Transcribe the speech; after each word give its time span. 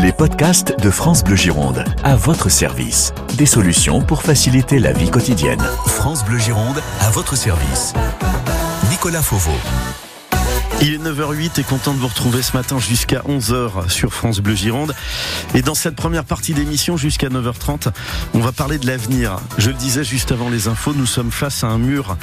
Les 0.00 0.12
podcasts 0.12 0.78
de 0.80 0.90
France 0.90 1.24
Bleu 1.24 1.34
Gironde, 1.34 1.84
à 2.04 2.14
votre 2.14 2.48
service. 2.50 3.12
Des 3.36 3.46
solutions 3.46 4.00
pour 4.00 4.22
faciliter 4.22 4.78
la 4.78 4.92
vie 4.92 5.10
quotidienne. 5.10 5.62
France 5.86 6.24
Bleu 6.24 6.38
Gironde, 6.38 6.80
à 7.00 7.10
votre 7.10 7.36
service. 7.36 7.94
Nicolas 8.90 9.22
Fauveau. 9.22 9.58
Il 10.80 10.94
est 10.94 10.98
9h08 10.98 11.58
et 11.60 11.64
content 11.64 11.92
de 11.92 11.98
vous 11.98 12.06
retrouver 12.06 12.40
ce 12.40 12.56
matin 12.56 12.78
jusqu'à 12.78 13.22
11h 13.28 13.90
sur 13.90 14.14
France 14.14 14.38
Bleu 14.38 14.54
Gironde. 14.54 14.94
Et 15.54 15.62
dans 15.62 15.74
cette 15.74 15.96
première 15.96 16.24
partie 16.24 16.54
d'émission 16.54 16.96
jusqu'à 16.96 17.28
9h30, 17.28 17.88
on 18.32 18.38
va 18.38 18.52
parler 18.52 18.78
de 18.78 18.86
l'avenir. 18.86 19.40
Je 19.58 19.70
le 19.70 19.74
disais 19.74 20.04
juste 20.04 20.30
avant 20.30 20.48
les 20.48 20.68
infos, 20.68 20.94
nous 20.94 21.06
sommes 21.06 21.32
face 21.32 21.64
à 21.64 21.66
un 21.66 21.78
mur 21.78 22.16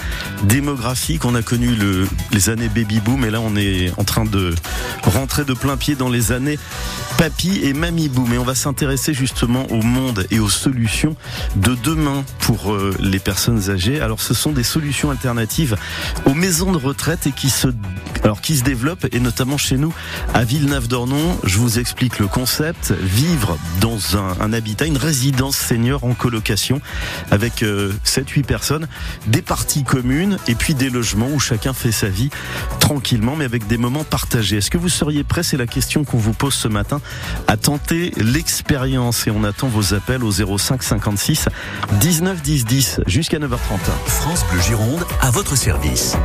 démographique. 0.44 1.26
On 1.26 1.36
a 1.36 1.42
connu 1.42 1.76
le, 1.76 2.08
les 2.32 2.50
années 2.50 2.70
baby 2.70 3.02
boom 3.02 3.26
et 3.26 3.30
là 3.30 3.42
on 3.42 3.58
est 3.58 3.92
en 3.98 4.06
train 4.06 4.24
de 4.24 4.56
rentrer 5.04 5.44
de 5.44 5.54
plein 5.54 5.76
pied 5.76 5.96
dans 5.96 6.10
les 6.10 6.32
années 6.32 6.58
papy 7.18 7.60
et 7.62 7.74
mamie 7.74 8.08
boom. 8.08 8.34
Et 8.34 8.38
on 8.38 8.46
va 8.46 8.56
s'intéresser 8.56 9.14
justement 9.14 9.70
au 9.70 9.82
monde 9.82 10.28
et 10.32 10.40
aux 10.40 10.50
solutions 10.50 11.18
de 11.58 11.76
demain 11.76 12.24
pour 12.40 12.72
euh, 12.72 12.96
les 13.02 13.20
personnes 13.20 13.70
âgées. 13.70 14.00
Alors 14.00 14.22
ce 14.22 14.34
sont 14.34 14.54
des 14.54 14.64
solutions 14.64 15.12
alternatives 15.12 15.76
aux 16.26 16.34
maisons 16.34 16.72
de 16.72 16.78
retraite 16.78 17.28
et 17.28 17.32
qui 17.34 17.50
se 17.50 17.68
alors 18.26 18.42
qui 18.42 18.56
se 18.56 18.64
développe 18.64 19.06
et 19.12 19.20
notamment 19.20 19.58
chez 19.58 19.78
nous 19.78 19.94
à 20.34 20.44
Villeneuve-d'Ornon. 20.44 21.38
Je 21.44 21.60
vous 21.60 21.78
explique 21.78 22.18
le 22.18 22.26
concept 22.26 22.92
vivre 22.92 23.56
dans 23.82 24.18
un, 24.18 24.52
habitat, 24.52 24.86
une 24.86 24.98
résidence 24.98 25.56
senior 25.56 26.04
en 26.04 26.16
colocation 26.16 26.82
avec 27.30 27.62
euh, 27.62 27.94
7-8 28.04 28.44
personnes, 28.44 28.88
des 29.28 29.44
parties 29.44 29.84
communes 29.84 30.40
et 30.48 30.56
puis 30.56 30.74
des 30.74 30.90
logements 30.90 31.30
où 31.32 31.40
chacun 31.40 31.74
fait 31.74 31.92
sa 31.92 32.10
vie 32.10 32.32
tranquillement 32.80 33.36
mais 33.36 33.46
avec 33.46 33.68
des 33.68 33.78
moments 33.78 34.04
partagés. 34.04 34.58
Est-ce 34.58 34.72
que 34.72 34.80
vous 34.80 34.90
seriez 34.90 35.24
prêt? 35.24 35.44
C'est 35.44 35.58
la 35.58 35.68
question 35.68 36.04
qu'on 36.04 36.18
vous 36.18 36.34
pose 36.34 36.56
ce 36.56 36.68
matin 36.68 37.02
à 37.48 37.58
tenter 37.58 38.12
l'expérience 38.18 39.28
et 39.28 39.32
on 39.32 39.44
attend 39.44 39.68
vos 39.68 39.94
appels 39.94 40.24
au 40.24 40.32
05 40.32 40.82
56 40.82 41.48
19 42.02 42.42
10 42.42 42.66
10 42.66 43.02
jusqu'à 43.06 43.38
9h30. 43.38 43.58
France 44.08 44.44
Bleu 44.52 44.62
Gironde, 44.62 45.06
à 45.22 45.30
votre 45.30 45.56
service. 45.56 46.16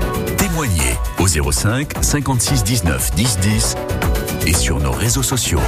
Témoignez 0.51 0.99
au 1.21 1.53
05 1.53 1.93
56 2.01 2.65
19 2.65 3.15
10 3.15 3.39
10 3.39 3.77
et 4.49 4.53
sur 4.53 4.81
nos 4.81 4.91
réseaux 4.91 5.23
sociaux. 5.23 5.61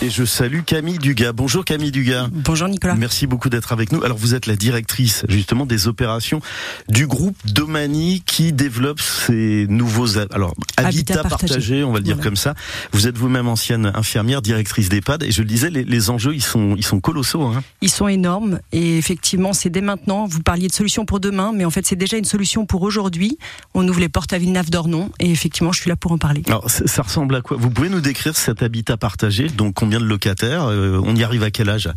Et 0.00 0.10
je 0.10 0.24
salue 0.24 0.60
Camille 0.64 0.98
Dugas. 0.98 1.32
Bonjour 1.32 1.64
Camille 1.64 1.90
Dugas. 1.90 2.28
Bonjour 2.30 2.68
Nicolas. 2.68 2.94
Merci 2.94 3.26
beaucoup 3.26 3.48
d'être 3.48 3.72
avec 3.72 3.90
nous. 3.90 4.04
Alors 4.04 4.16
vous 4.16 4.36
êtes 4.36 4.46
la 4.46 4.54
directrice 4.54 5.24
justement 5.28 5.66
des 5.66 5.88
opérations 5.88 6.40
du 6.88 7.08
groupe 7.08 7.36
Domani 7.46 8.22
qui 8.24 8.52
développe 8.52 9.00
ces 9.00 9.66
nouveaux 9.68 10.16
alors 10.30 10.54
habitats 10.76 11.14
Habitat 11.14 11.22
partagés, 11.24 11.48
partagé. 11.48 11.82
on 11.84 11.90
va 11.90 11.98
le 11.98 12.04
dire 12.04 12.14
Voilà. 12.14 12.28
comme 12.30 12.36
ça. 12.36 12.54
Vous 12.92 13.08
êtes 13.08 13.18
vous-même 13.18 13.48
ancienne 13.48 13.90
infirmière, 13.92 14.40
directrice 14.40 14.88
d'EHPAD 14.88 15.24
et 15.24 15.32
je 15.32 15.42
le 15.42 15.48
disais 15.48 15.68
les, 15.68 15.82
les 15.82 16.10
enjeux 16.10 16.32
ils 16.32 16.44
sont 16.44 16.76
ils 16.76 16.84
sont 16.84 17.00
colossaux 17.00 17.42
hein. 17.42 17.64
Ils 17.80 17.90
sont 17.90 18.06
énormes 18.06 18.60
et 18.70 18.98
effectivement, 18.98 19.52
c'est 19.52 19.70
dès 19.70 19.80
maintenant. 19.80 20.26
Vous 20.28 20.42
parliez 20.42 20.68
de 20.68 20.72
solution 20.72 21.06
pour 21.06 21.18
demain, 21.18 21.50
mais 21.52 21.64
en 21.64 21.70
fait, 21.70 21.84
c'est 21.86 21.96
déjà 21.96 22.16
une 22.18 22.24
solution 22.24 22.66
pour 22.66 22.82
aujourd'hui. 22.82 23.36
On 23.74 23.86
ouvre 23.88 23.98
les 23.98 24.08
portes 24.08 24.32
à 24.32 24.38
Villeneuve-d'Ornon 24.38 25.10
et 25.18 25.28
effectivement, 25.32 25.72
je 25.72 25.80
suis 25.80 25.88
là 25.90 25.96
pour 25.96 26.12
en 26.12 26.18
parler. 26.18 26.42
Alors 26.46 26.70
ça, 26.70 26.86
ça 26.86 27.02
ressemble 27.02 27.34
à 27.34 27.40
quoi? 27.40 27.56
Vous 27.58 27.70
pouvez 27.70 27.88
nous 27.88 28.00
décrire 28.00 28.36
cet 28.36 28.62
habitat 28.62 28.96
partagé? 28.96 29.48
Donc 29.48 29.82
combien 29.88 30.00
de 30.00 30.04
locataires 30.04 30.66
Euh, 30.66 31.00
On 31.02 31.16
y 31.16 31.24
arrive 31.24 31.42
à 31.42 31.50
quel 31.50 31.70
âge? 31.70 31.88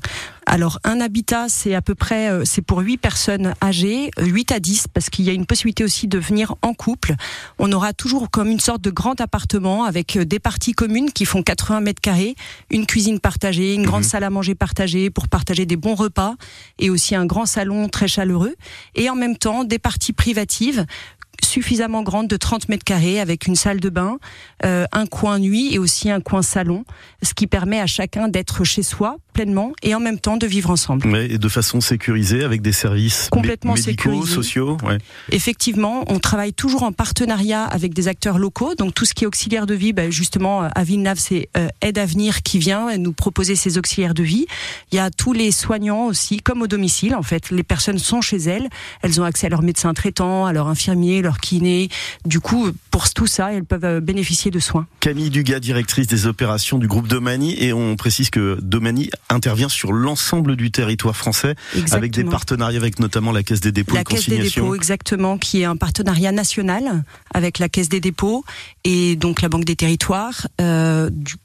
Alors, 0.45 0.79
un 0.85 1.01
habitat, 1.01 1.49
c'est 1.49 1.75
à 1.75 1.81
peu 1.81 1.93
près, 1.93 2.29
euh, 2.29 2.43
c'est 2.45 2.61
pour 2.61 2.79
8 2.79 2.97
personnes 2.97 3.53
âgées, 3.61 4.11
euh, 4.17 4.25
8 4.25 4.53
à 4.53 4.59
10, 4.61 4.87
parce 4.93 5.09
qu'il 5.09 5.25
y 5.25 5.29
a 5.29 5.33
une 5.33 5.45
possibilité 5.45 5.83
aussi 5.83 6.07
de 6.07 6.17
venir 6.17 6.55
en 6.61 6.73
couple. 6.73 7.15
On 7.59 7.69
aura 7.73 7.91
toujours 7.91 8.29
comme 8.31 8.47
une 8.47 8.61
sorte 8.61 8.81
de 8.81 8.91
grand 8.91 9.19
appartement 9.19 9.83
avec 9.83 10.15
euh, 10.15 10.23
des 10.23 10.39
parties 10.39 10.71
communes 10.71 11.11
qui 11.11 11.25
font 11.25 11.43
80 11.43 11.81
mètres 11.81 12.01
carrés, 12.01 12.35
une 12.69 12.85
cuisine 12.85 13.19
partagée, 13.19 13.73
une 13.73 13.85
grande 13.85 14.05
salle 14.05 14.23
à 14.23 14.29
manger 14.29 14.55
partagée 14.55 15.09
pour 15.09 15.27
partager 15.27 15.65
des 15.65 15.75
bons 15.75 15.95
repas 15.95 16.35
et 16.79 16.89
aussi 16.89 17.13
un 17.13 17.25
grand 17.25 17.45
salon 17.45 17.89
très 17.89 18.07
chaleureux. 18.07 18.55
Et 18.95 19.09
en 19.09 19.15
même 19.15 19.35
temps, 19.35 19.65
des 19.65 19.79
parties 19.79 20.13
privatives 20.13 20.85
suffisamment 21.45 22.03
grandes 22.03 22.27
de 22.27 22.37
30 22.37 22.69
mètres 22.69 22.83
carrés 22.83 23.19
avec 23.19 23.47
une 23.47 23.55
salle 23.55 23.79
de 23.79 23.89
bain, 23.89 24.17
euh, 24.65 24.85
un 24.91 25.05
coin 25.05 25.39
nuit 25.39 25.73
et 25.73 25.79
aussi 25.79 26.09
un 26.09 26.21
coin 26.21 26.41
salon, 26.41 26.85
ce 27.21 27.33
qui 27.33 27.47
permet 27.47 27.79
à 27.79 27.87
chacun 27.87 28.27
d'être 28.27 28.63
chez 28.63 28.83
soi 28.83 29.17
pleinement 29.33 29.71
et 29.81 29.95
en 29.95 29.99
même 30.01 30.19
temps 30.19 30.37
de 30.37 30.45
vivre 30.45 30.69
ensemble. 30.69 31.07
Ouais, 31.07 31.31
et 31.31 31.37
de 31.37 31.47
façon 31.47 31.79
sécurisée 31.79 32.43
avec 32.43 32.61
des 32.61 32.73
services 32.73 33.29
Complètement 33.31 33.75
médicaux, 33.75 33.91
sécurisés. 33.91 34.33
sociaux. 34.33 34.77
Ouais. 34.83 34.97
Effectivement, 35.31 36.03
on 36.07 36.19
travaille 36.19 36.53
toujours 36.53 36.83
en 36.83 36.91
partenariat 36.91 37.63
avec 37.63 37.93
des 37.93 38.07
acteurs 38.07 38.37
locaux, 38.37 38.75
donc 38.75 38.93
tout 38.93 39.05
ce 39.05 39.13
qui 39.13 39.23
est 39.23 39.27
auxiliaire 39.27 39.65
de 39.65 39.73
vie, 39.73 39.93
ben, 39.93 40.11
justement 40.11 40.63
à 40.63 40.83
Villeneuve, 40.83 41.17
c'est 41.17 41.49
euh, 41.57 41.67
Aide 41.81 41.97
Avenir 41.97 42.41
qui 42.41 42.59
vient 42.59 42.97
nous 42.97 43.13
proposer 43.13 43.55
ces 43.55 43.77
auxiliaires 43.77 44.13
de 44.13 44.23
vie. 44.23 44.47
Il 44.91 44.95
y 44.95 44.99
a 44.99 45.09
tous 45.09 45.33
les 45.33 45.51
soignants 45.51 46.05
aussi, 46.07 46.41
comme 46.41 46.61
au 46.61 46.67
domicile 46.67 47.15
en 47.15 47.23
fait. 47.23 47.51
Les 47.51 47.63
personnes 47.63 47.99
sont 47.99 48.21
chez 48.21 48.37
elles, 48.37 48.67
elles 49.01 49.21
ont 49.21 49.23
accès 49.23 49.47
à 49.47 49.49
leur 49.49 49.61
médecin 49.61 49.93
traitant, 49.93 50.45
à 50.45 50.53
leur 50.53 50.67
infirmier, 50.67 51.21
leur 51.21 51.30
kiné. 51.39 51.89
Du 52.25 52.39
coup, 52.39 52.69
pour 52.89 53.09
tout 53.13 53.27
ça, 53.27 53.53
elles 53.53 53.65
peuvent 53.65 53.85
euh, 53.85 53.99
bénéficier 54.01 54.51
de 54.51 54.59
soins. 54.59 54.87
Camille 54.99 55.29
Dugas, 55.29 55.59
directrice 55.59 56.07
des 56.07 56.27
opérations 56.27 56.77
du 56.77 56.87
groupe 56.87 57.07
Domani, 57.07 57.55
et 57.63 57.73
on 57.73 57.95
précise 57.95 58.29
que 58.29 58.57
Domani 58.61 59.09
intervient 59.29 59.69
sur 59.69 59.93
l'ensemble 59.93 60.55
du 60.55 60.71
territoire 60.71 61.15
français 61.15 61.55
Exactement. 61.73 61.97
avec 61.97 62.11
des 62.11 62.23
partenariats 62.23 62.79
avec 62.79 62.99
notamment 62.99 63.31
la 63.31 63.43
Caisse 63.43 63.61
des 63.61 63.71
dépôts 63.71 63.95
La 63.95 64.01
et 64.01 64.03
Caisse 64.03 64.29
des 64.29 64.39
dépôts, 64.39 64.75
exactement, 64.75 65.37
qui 65.37 65.61
est 65.61 65.65
un 65.65 65.75
partenariat 65.75 66.31
national 66.31 67.03
avec 67.33 67.59
la 67.59 67.69
Caisse 67.69 67.89
des 67.89 67.99
dépôts 67.99 68.43
et 68.83 69.15
donc 69.15 69.41
la 69.41 69.49
Banque 69.49 69.65
des 69.65 69.75
territoires. 69.75 70.47
Euh, 70.59 71.09
du- 71.11 71.35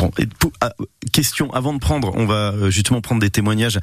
Bon, 0.00 0.10
ah, 0.62 0.72
question 1.12 1.52
avant 1.52 1.74
de 1.74 1.78
prendre, 1.78 2.12
on 2.16 2.24
va 2.24 2.52
euh, 2.54 2.70
justement 2.70 3.02
prendre 3.02 3.20
des 3.20 3.28
témoignages 3.28 3.78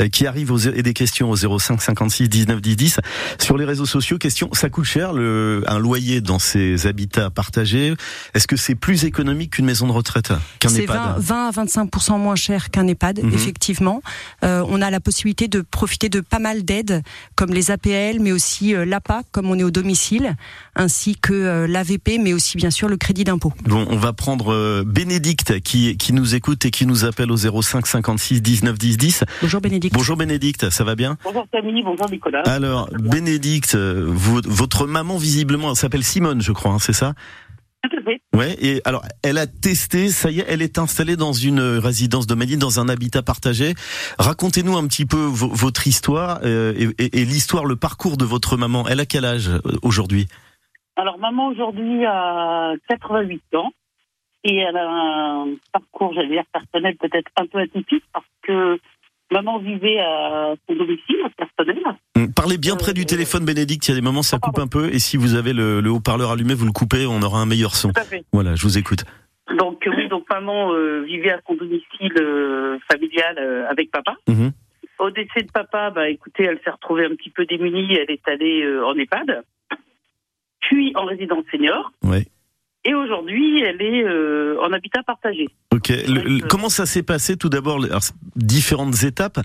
euh, 0.00 0.08
qui 0.08 0.26
arrivent 0.26 0.50
aux, 0.50 0.58
et 0.58 0.82
des 0.82 0.94
questions 0.94 1.30
au 1.30 1.36
05 1.36 1.80
56 1.80 2.28
19 2.28 2.60
10 2.60 2.76
10 2.76 3.00
sur 3.38 3.56
les 3.56 3.64
réseaux 3.64 3.86
sociaux. 3.86 4.18
Question, 4.18 4.50
ça 4.52 4.68
coûte 4.68 4.84
cher 4.84 5.12
le, 5.12 5.62
un 5.68 5.78
loyer 5.78 6.20
dans 6.20 6.40
ces 6.40 6.86
habitats 6.88 7.30
partagés? 7.30 7.94
Est-ce 8.34 8.48
que 8.48 8.56
c'est 8.56 8.74
plus 8.74 9.04
économique 9.04 9.52
qu'une 9.52 9.64
maison 9.64 9.86
de 9.86 9.92
retraite, 9.92 10.32
qu'un 10.58 10.68
C'est 10.70 10.82
EHPAD? 10.84 11.18
20, 11.18 11.20
20 11.20 11.48
à 11.48 11.50
25 11.52 12.08
moins 12.18 12.34
cher 12.36 12.70
qu'un 12.70 12.88
EHPAD, 12.88 13.20
Mhm. 13.22 13.32
effectivement. 13.34 14.02
Euh, 14.42 14.64
on 14.68 14.82
a 14.82 14.90
la 14.90 14.98
possibilité 15.00 15.46
de 15.46 15.60
profiter 15.60 16.08
de 16.08 16.20
pas 16.20 16.40
mal 16.40 16.64
d'aides, 16.64 17.02
comme 17.36 17.50
les 17.52 17.70
APL, 17.70 18.18
mais 18.20 18.32
aussi 18.32 18.74
l'APA, 18.74 19.22
comme 19.30 19.46
on 19.50 19.58
est 19.58 19.62
au 19.62 19.70
domicile, 19.70 20.36
ainsi 20.74 21.16
que 21.16 21.66
l'AVP, 21.68 22.18
mais 22.18 22.32
aussi 22.32 22.56
bien 22.56 22.70
sûr 22.70 22.88
le 22.88 22.96
crédit 22.96 23.24
d'impôt. 23.24 23.52
Bon, 23.64 23.86
on 23.88 23.96
va 23.96 24.12
prendre 24.12 24.82
Bénédicte 24.84 25.59
qui, 25.60 25.96
qui 25.96 26.12
nous 26.12 26.34
écoute 26.34 26.64
et 26.64 26.70
qui 26.70 26.86
nous 26.86 27.04
appelle 27.04 27.30
au 27.30 27.36
05 27.36 27.86
56 27.86 28.42
19 28.42 28.78
10 28.78 28.96
10. 28.96 29.24
Bonjour 29.42 29.60
Bénédicte. 29.60 29.94
Bonjour 29.94 30.16
Bénédicte, 30.16 30.70
ça 30.70 30.84
va 30.84 30.94
bien? 30.94 31.16
Bonjour 31.24 31.46
Camille, 31.52 31.82
bonjour 31.82 32.10
Nicolas. 32.10 32.42
Alors, 32.46 32.88
Bénédicte, 32.92 33.74
vo- 33.76 34.40
votre 34.44 34.86
maman 34.86 35.16
visiblement 35.18 35.70
elle 35.70 35.76
s'appelle 35.76 36.04
Simone, 36.04 36.40
je 36.42 36.52
crois, 36.52 36.72
hein, 36.72 36.78
c'est 36.78 36.92
ça? 36.92 37.14
Tout 37.82 37.96
à 37.98 38.02
fait. 38.02 38.20
Ouais, 38.36 38.56
et 38.60 38.82
alors 38.84 39.02
elle 39.22 39.38
a 39.38 39.46
testé, 39.46 40.10
ça 40.10 40.30
y 40.30 40.40
est, 40.40 40.44
elle 40.48 40.60
est 40.60 40.78
installée 40.78 41.16
dans 41.16 41.32
une 41.32 41.60
résidence 41.60 42.26
de 42.26 42.34
Manille, 42.34 42.58
dans 42.58 42.78
un 42.78 42.88
habitat 42.90 43.22
partagé. 43.22 43.74
Racontez-nous 44.18 44.76
un 44.76 44.86
petit 44.86 45.06
peu 45.06 45.16
vo- 45.16 45.48
votre 45.48 45.86
histoire 45.86 46.40
euh, 46.44 46.74
et, 46.76 47.04
et- 47.04 47.20
et 47.20 47.24
l'histoire, 47.24 47.64
le 47.64 47.76
parcours 47.76 48.18
de 48.18 48.24
votre 48.26 48.56
maman. 48.58 48.86
Elle 48.86 49.00
a 49.00 49.06
quel 49.06 49.24
âge 49.24 49.48
euh, 49.48 49.60
aujourd'hui? 49.82 50.28
Alors 50.96 51.18
maman 51.18 51.46
aujourd'hui 51.48 52.04
a 52.04 52.74
88 52.90 53.40
ans 53.54 53.70
et 54.44 54.56
elle 54.56 54.76
a 54.76 54.88
un 54.88 55.46
parcours, 55.72 56.12
j'allais 56.14 56.28
dire 56.28 56.44
personnel 56.52 56.96
peut-être 56.96 57.30
un 57.36 57.46
peu 57.46 57.58
atypique 57.58 58.04
parce 58.12 58.26
que 58.42 58.78
maman 59.30 59.58
vivait 59.58 60.00
à 60.00 60.54
son 60.68 60.74
domicile 60.74 61.16
personnel. 61.36 61.82
Hum, 62.16 62.32
Parlez 62.34 62.58
bien 62.58 62.76
près 62.76 62.92
du 62.92 63.02
euh, 63.02 63.04
téléphone, 63.04 63.44
Bénédicte. 63.44 63.86
Il 63.88 63.90
y 63.90 63.92
a 63.92 63.96
des 63.96 64.04
moments 64.04 64.22
ça 64.22 64.38
Ah, 64.40 64.46
coupe 64.46 64.58
un 64.58 64.66
peu, 64.66 64.88
et 64.92 64.98
si 64.98 65.16
vous 65.16 65.34
avez 65.34 65.52
le, 65.52 65.80
le 65.80 65.90
haut-parleur 65.90 66.30
allumé, 66.30 66.54
vous 66.54 66.66
le 66.66 66.72
coupez, 66.72 67.06
on 67.06 67.22
aura 67.22 67.40
un 67.40 67.46
meilleur 67.46 67.74
son. 67.74 67.92
Tout 67.92 68.00
à 68.00 68.04
fait. 68.04 68.24
Voilà, 68.32 68.54
je 68.54 68.62
vous 68.62 68.78
écoute. 68.78 69.04
Donc 69.58 69.86
euh, 69.86 69.92
oui, 69.96 70.08
donc 70.08 70.24
maman 70.30 70.72
euh, 70.72 71.00
vivait 71.02 71.32
à 71.32 71.40
son 71.46 71.54
domicile 71.54 72.12
euh, 72.20 72.78
familial 72.90 73.36
euh, 73.38 73.68
avec 73.68 73.90
papa. 73.90 74.16
Mhm. 74.28 74.52
Au 75.00 75.10
décès 75.10 75.42
de 75.42 75.50
papa, 75.50 75.90
bah 75.90 76.08
écoutez, 76.10 76.44
elle 76.44 76.60
s'est 76.62 76.70
retrouvée 76.70 77.06
un 77.06 77.14
petit 77.16 77.30
peu 77.30 77.46
démunie, 77.46 77.94
elle 77.94 78.10
est 78.10 78.28
allée 78.28 78.64
en 78.84 78.94
EHPAD, 78.94 79.42
puis 80.60 80.92
en 80.94 81.04
résidence 81.06 81.44
senior. 81.50 81.90
Ouais. 82.04 82.26
Et 82.82 82.94
aujourd'hui, 82.94 83.60
elle 83.60 83.82
est 83.82 84.04
euh, 84.04 84.56
en 84.62 84.72
habitat 84.72 85.02
partagé. 85.02 85.48
Ok. 85.70 85.90
Le- 85.90 86.14
le- 86.14 86.22
Oui, 86.30 86.40
euh, 86.42 86.46
comment 86.48 86.70
ça 86.70 86.86
s'est 86.86 87.02
passé 87.02 87.36
tout 87.36 87.50
d'abord 87.50 87.78
différentes 88.36 89.02
étapes 89.04 89.38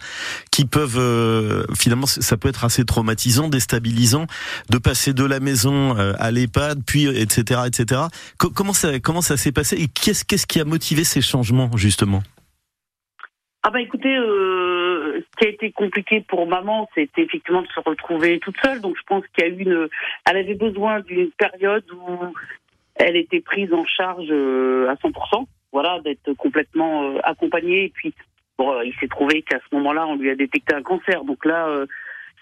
qui 0.53 0.65
peuvent 0.65 0.97
euh, 0.97 1.65
finalement 1.77 2.05
ça 2.05 2.37
peut 2.37 2.47
être 2.47 2.63
assez 2.63 2.85
traumatisant, 2.85 3.49
déstabilisant 3.49 4.25
de 4.69 4.77
passer 4.77 5.13
de 5.13 5.25
la 5.25 5.41
maison 5.41 5.95
à 5.97 6.31
l'EHPAD, 6.31 6.79
puis 6.87 7.07
etc 7.07 7.61
etc. 7.67 8.03
Co- 8.39 8.51
comment 8.51 8.71
ça 8.73 8.99
comment 9.01 9.21
ça 9.21 9.35
s'est 9.35 9.51
passé 9.51 9.75
et 9.81 9.87
qu'est-ce 9.89 10.23
qu'est-ce 10.23 10.47
qui 10.47 10.61
a 10.61 10.65
motivé 10.65 11.03
ces 11.03 11.21
changements 11.21 11.75
justement? 11.75 12.23
Ah 13.63 13.71
bah 13.71 13.81
écoutez, 13.81 14.15
euh, 14.15 15.19
ce 15.19 15.37
qui 15.39 15.47
a 15.47 15.49
été 15.49 15.71
compliqué 15.71 16.21
pour 16.21 16.47
maman, 16.47 16.87
c'était 16.95 17.23
effectivement 17.23 17.63
de 17.63 17.67
se 17.67 17.79
retrouver 17.83 18.39
toute 18.39 18.55
seule. 18.63 18.79
Donc 18.79 18.95
je 18.95 19.01
pense 19.07 19.23
qu'il 19.33 19.43
y 19.43 19.47
a 19.47 19.49
eu 19.49 19.59
une, 19.59 19.87
elle 20.29 20.37
avait 20.37 20.53
besoin 20.53 20.99
d'une 21.01 21.31
période 21.31 21.83
où 21.91 22.33
elle 22.95 23.15
était 23.17 23.41
prise 23.41 23.71
en 23.73 23.85
charge 23.85 24.27
euh, 24.29 24.89
à 24.89 24.95
100%. 24.95 25.45
voilà, 25.71 25.99
d'être 26.03 26.33
complètement 26.33 27.03
euh, 27.15 27.19
accompagné. 27.23 27.85
Et 27.85 27.89
puis, 27.89 28.13
bon, 28.57 28.81
il 28.81 28.93
s'est 28.99 29.07
trouvé 29.07 29.41
qu'à 29.41 29.59
ce 29.69 29.75
moment-là, 29.75 30.07
on 30.07 30.15
lui 30.15 30.29
a 30.29 30.35
détecté 30.35 30.73
un 30.73 30.81
cancer. 30.83 31.23
Donc 31.25 31.45
là, 31.45 31.67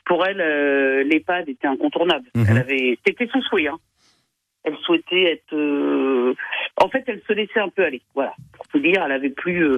pour 0.06 0.26
elle, 0.26 0.38
l'EHPAD 1.08 1.50
était 1.50 1.68
incontournable. 1.68 2.26
Mhm. 2.36 2.46
Elle 2.50 2.58
avait, 2.58 2.98
c'était 3.06 3.28
son 3.28 3.42
souhait. 3.42 3.68
Hein. 3.68 3.78
Elle 4.66 4.78
souhaitait 4.78 5.24
être. 5.24 6.36
En 6.82 6.90
fait, 6.90 7.04
elle 7.08 7.22
se 7.28 7.34
laissait 7.34 7.60
un 7.60 7.70
peu 7.70 7.84
aller. 7.84 8.02
Voilà, 8.16 8.34
pour 8.54 8.68
tout 8.68 8.80
dire, 8.80 9.02
elle 9.06 9.12
avait 9.12 9.30
plus, 9.30 9.78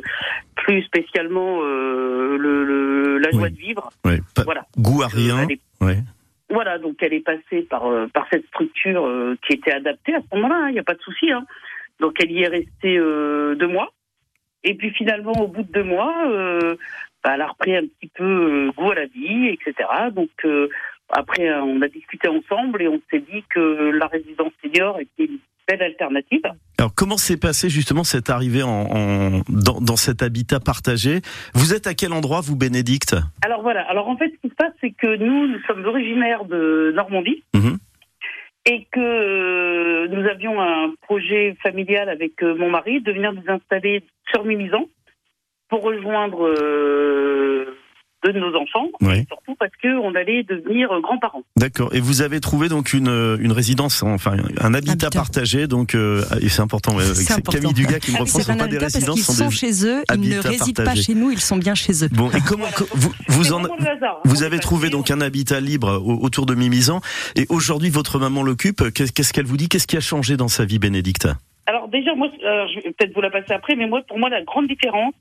plus 0.55 0.83
spécialement 0.83 1.61
le, 1.61 2.37
le, 2.65 3.17
la 3.19 3.31
joie 3.31 3.43
Oui. 3.43 3.51
de 3.51 3.57
vivre. 3.57 3.89
Pas- 4.03 4.43
Voilà. 4.43 4.65
Goût 4.77 5.01
à 5.01 5.05
Euh, 5.05 5.09
rien. 5.13 5.47
est- 5.49 5.59
Ouais. 5.81 5.97
Voilà, 6.55 6.79
donc 6.79 6.95
elle 7.03 7.13
est 7.13 7.19
passée 7.33 7.61
par, 7.69 7.85
euh, 7.85 8.07
par 8.07 8.25
cette 8.31 8.45
structure 8.47 9.05
euh, 9.05 9.35
qui 9.45 9.53
était 9.57 9.71
adaptée 9.73 10.15
à 10.15 10.21
ce 10.21 10.35
moment-là, 10.35 10.69
il 10.69 10.73
n'y 10.73 10.79
a 10.79 10.83
pas 10.91 10.95
de 10.95 11.01
souci. 11.01 11.31
Hein. 11.31 11.45
Donc 11.99 12.13
elle 12.21 12.31
y 12.31 12.41
est 12.43 12.47
restée 12.47 12.97
euh, 12.97 13.55
deux 13.55 13.67
mois. 13.67 13.89
Et 14.63 14.73
puis 14.73 14.89
finalement, 14.91 15.33
au 15.33 15.47
bout 15.47 15.61
de 15.63 15.71
deux 15.71 15.83
mois, 15.83 16.13
euh, 16.27 16.75
bah, 17.23 17.31
elle 17.35 17.41
a 17.41 17.47
repris 17.47 17.75
un 17.75 17.83
petit 17.83 18.09
peu 18.15 18.71
goût 18.75 18.91
à 18.91 18.95
la 18.95 19.05
vie, 19.05 19.47
etc. 19.55 19.73
Donc 20.11 20.29
euh, 20.45 20.67
après, 21.09 21.53
on 21.59 21.81
a 21.83 21.87
discuté 21.87 22.27
ensemble 22.27 22.81
et 22.81 22.87
on 22.87 22.99
s'est 23.11 23.19
dit 23.31 23.43
que 23.53 23.91
la 23.91 24.07
résidence 24.07 24.53
senior 24.63 24.99
était 24.99 25.25
une 25.31 25.37
belle 25.67 25.83
alternative. 25.83 26.41
Alors 26.79 26.93
comment 26.95 27.17
s'est 27.17 27.37
passé 27.37 27.69
justement 27.69 28.03
cette 28.03 28.29
arrivée 28.29 28.61
en, 28.63 28.69
en- 28.69 29.41
dans, 29.49 29.79
dans 29.81 29.95
cet 29.95 30.21
habitat 30.23 30.59
partagé? 30.59 31.21
Vous 31.53 31.73
êtes 31.73 31.87
à 31.87 31.93
quel 31.93 32.11
endroit 32.13 32.41
vous 32.41 32.55
Bénédicte? 32.55 33.15
Alors 33.43 33.61
voilà. 33.61 33.81
Alors 33.89 34.07
en 34.07 34.17
fait, 34.17 34.31
se 34.55 34.63
passe, 34.63 34.73
c'est 34.81 34.91
que 34.91 35.15
nous, 35.17 35.47
nous 35.47 35.59
sommes 35.67 35.85
originaires 35.85 36.45
de 36.45 36.91
Normandie. 36.95 37.43
Mhm. 37.53 37.77
Et 38.67 38.87
que 38.91 38.99
euh, 38.99 40.07
nous 40.07 40.27
avions 40.27 40.59
un 40.59 40.95
projet 41.01 41.55
familial 41.61 42.09
avec 42.09 42.41
euh, 42.41 42.55
mon 42.55 42.69
mari 42.71 42.99
de 42.99 43.11
venir 43.11 43.31
nous 43.31 43.43
installer 43.47 44.03
sur 44.31 44.43
Mimizan 44.43 44.85
pour 45.69 45.83
rejoindre 45.83 46.47
euh, 46.47 47.77
de 48.33 48.39
nos 48.39 48.55
enfants, 48.55 48.87
Oui. 49.01 49.19
et 49.19 49.25
surtout 49.27 49.55
parce 49.59 49.71
que 49.81 49.87
on 49.99 50.13
allait 50.15 50.43
devenir 50.43 50.91
euh, 50.91 51.01
grands-parents. 51.01 51.43
D'accord. 51.57 51.93
Et 51.93 51.99
vous 51.99 52.21
avez 52.21 52.39
trouvé 52.39 52.69
donc 52.69 52.93
une, 52.93 53.07
euh, 53.07 53.37
une 53.39 53.51
résidence, 53.51 54.03
enfin 54.03 54.37
un 54.59 54.73
habitat 54.73 54.91
Habitat. 54.93 55.09
partagé, 55.11 55.67
donc 55.67 55.95
euh, 55.95 56.23
et 56.41 56.49
c'est 56.49 56.61
important. 56.61 56.95
ouais, 56.95 57.03
C'est 57.13 57.33
important. 57.33 57.59
Camille 57.59 57.73
Dugas 57.73 57.99
qui 57.99 58.11
me 58.11 58.17
Ah, 58.17 58.19
reprend. 58.21 58.33
Ce 58.39 58.43
C'est 58.43 58.43
sont 58.47 58.51
un 58.53 58.57
pas 58.57 58.67
des 58.67 58.77
habitat 58.77 58.81
parce 58.85 58.93
résidences, 58.95 59.15
qu'ils 59.15 59.23
ce 59.25 59.33
sont 59.33 59.47
des. 59.49 59.55
chez 59.55 59.85
eux, 59.87 60.03
ils 60.15 60.29
ne 60.29 60.39
résident 60.39 60.83
pas 60.83 60.95
chez 60.95 61.15
nous, 61.15 61.31
ils 61.31 61.39
sont 61.41 61.57
bien 61.57 61.75
chez 61.75 62.03
eux. 62.05 62.09
Bon, 62.11 62.29
et 62.31 62.39
comment 62.47 62.65
Voilà. 62.93 63.15
vous 63.29 63.53
en 63.53 63.63
hasard. 63.63 64.19
vous 64.25 64.41
On 64.43 64.45
avez 64.45 64.59
trouvé 64.59 64.89
donc 64.89 65.11
un 65.11 65.21
habitat 65.21 65.59
libre 65.59 66.01
au- 66.03 66.23
autour 66.23 66.45
de 66.45 66.55
Mimizan 66.55 67.01
et 67.35 67.45
aujourd'hui 67.49 67.89
votre 67.89 68.19
maman 68.19 68.43
l'occupe. 68.43 68.91
Qu'est- 68.93 69.11
Qu'est-ce 69.13 69.33
qu'elle 69.33 69.45
vous 69.45 69.57
dit? 69.57 69.69
Qu'est-ce 69.69 69.87
qui 69.87 69.97
a 69.97 70.01
changé 70.01 70.37
dans 70.37 70.47
sa 70.47 70.65
vie, 70.65 70.79
Bénédicte? 70.79 71.27
Alors 71.67 71.87
déjà, 71.87 72.13
moi, 72.13 72.29
euh, 72.43 72.67
je 72.67 72.75
vais 72.75 72.91
peut-être 72.91 73.13
vous 73.13 73.21
la 73.21 73.31
passer 73.31 73.53
après, 73.53 73.75
mais 73.75 73.87
moi, 73.87 74.01
pour 74.07 74.19
moi, 74.19 74.29
la 74.29 74.43
grande 74.43 74.67
différence, 74.67 75.13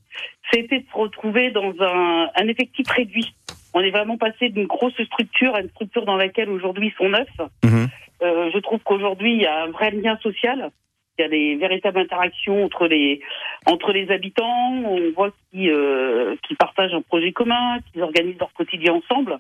c'était 0.53 0.81
de 0.81 0.85
se 0.87 0.97
retrouver 0.97 1.51
dans 1.51 1.73
un, 1.81 2.29
un 2.35 2.49
effectif 2.49 2.89
réduit. 2.89 3.35
On 3.73 3.81
est 3.81 3.91
vraiment 3.91 4.19
passé 4.19 4.51
d'une 4.51 4.67
grosse 4.67 5.01
structure 5.03 5.55
à 5.55 5.61
une 5.61 5.71
structure 5.71 6.05
dans 6.05 6.17
laquelle 6.17 6.51
aujourd'hui 6.51 6.89
ils 6.89 6.97
sont 6.97 7.09
neuf. 7.09 7.29
Mhm. 7.65 7.89
Euh, 8.23 8.51
je 8.53 8.59
trouve 8.59 8.81
qu'aujourd'hui, 8.85 9.33
il 9.33 9.41
y 9.41 9.47
a 9.47 9.65
un 9.65 9.71
vrai 9.71 9.91
lien 9.91 10.17
social. 10.23 10.71
Il 11.19 11.23
y 11.23 11.25
a 11.25 11.29
des 11.29 11.57
véritables 11.57 11.99
interactions 11.99 12.65
entre 12.65 12.87
les 12.87 13.21
entre 13.67 13.93
les 13.93 14.11
habitants. 14.11 14.73
On 14.85 15.13
voit 15.13 15.31
qu'ils 15.51 15.71
euh, 15.71 16.37
qu'ils 16.43 16.57
partagent 16.57 16.95
un 16.95 17.03
projet 17.03 17.33
commun, 17.33 17.79
qu'ils 17.93 18.03
organisent 18.03 18.39
leur 18.39 18.53
quotidien 18.53 18.95
ensemble. 18.95 19.39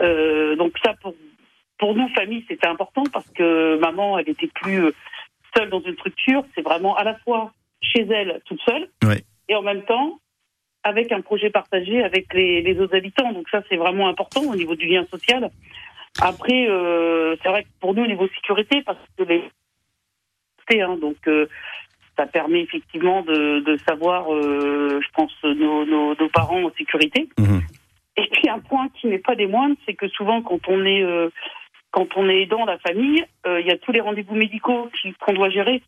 Euh, 0.00 0.54
donc 0.56 0.74
ça, 0.84 0.94
pour 1.02 1.14
pour 1.78 1.96
nous, 1.96 2.08
famille, 2.10 2.44
c'était 2.46 2.68
important 2.68 3.02
parce 3.12 3.28
que 3.30 3.76
maman, 3.78 4.16
elle 4.16 4.28
était 4.28 4.46
plus 4.46 4.84
euh, 4.84 4.94
seule 5.56 5.70
dans 5.70 5.80
une 5.80 5.94
structure. 5.94 6.44
C'est 6.54 6.62
vraiment 6.62 6.96
à 6.96 7.04
la 7.04 7.16
fois 7.20 7.52
chez 7.80 8.02
elle, 8.02 8.40
toute 8.46 8.60
seule, 8.62 8.88
et 9.48 9.54
en 9.54 9.62
même 9.62 9.82
temps 9.84 10.18
avec 10.84 11.12
un 11.12 11.20
projet 11.20 11.50
partagé 11.50 12.02
avec 12.02 12.32
les, 12.34 12.60
les 12.62 12.80
autres 12.80 12.96
habitants. 12.96 13.32
Donc 13.32 13.48
ça, 13.50 13.62
c'est 13.68 13.76
vraiment 13.76 14.08
important 14.08 14.42
au 14.42 14.56
niveau 14.56 14.74
du 14.74 14.86
lien 14.86 15.04
social. 15.10 15.50
Après, 16.20 16.68
euh, 16.68 17.36
c'est 17.42 17.48
vrai 17.48 17.62
que 17.64 17.68
pour 17.80 17.94
nous, 17.94 18.02
au 18.02 18.06
niveau 18.06 18.28
sécurité, 18.28 18.82
parce 18.82 18.98
que 19.16 19.22
les 19.22 19.42
hein, 20.80 20.96
donc 21.00 21.16
euh, 21.26 21.46
ça 22.16 22.26
permet 22.26 22.60
effectivement 22.60 23.22
de, 23.22 23.60
de 23.60 23.76
savoir, 23.78 24.32
euh, 24.32 25.00
je 25.02 25.08
pense, 25.14 25.32
nos, 25.44 25.86
nos, 25.86 26.14
nos 26.14 26.28
parents 26.28 26.62
en 26.62 26.70
sécurité. 26.72 27.28
Mhm. 27.38 27.62
Et 28.16 28.28
puis 28.30 28.48
un 28.48 28.58
point 28.58 28.88
qui 29.00 29.06
n'est 29.06 29.18
pas 29.18 29.34
des 29.34 29.46
moindres, 29.46 29.76
c'est 29.86 29.94
que 29.94 30.08
souvent 30.08 30.42
quand 30.42 30.60
on 30.68 30.84
est 30.84 31.02
quand 31.92 32.16
on 32.16 32.28
est 32.28 32.46
dans 32.46 32.64
la 32.64 32.78
famille, 32.78 33.24
euh, 33.46 33.60
il 33.60 33.66
y 33.66 33.70
a 33.70 33.78
tous 33.78 33.92
les 33.92 34.00
rendez-vous 34.00 34.34
médicaux 34.34 34.90
qu'on 35.20 35.34
doit 35.34 35.50
gérer. 35.50 35.82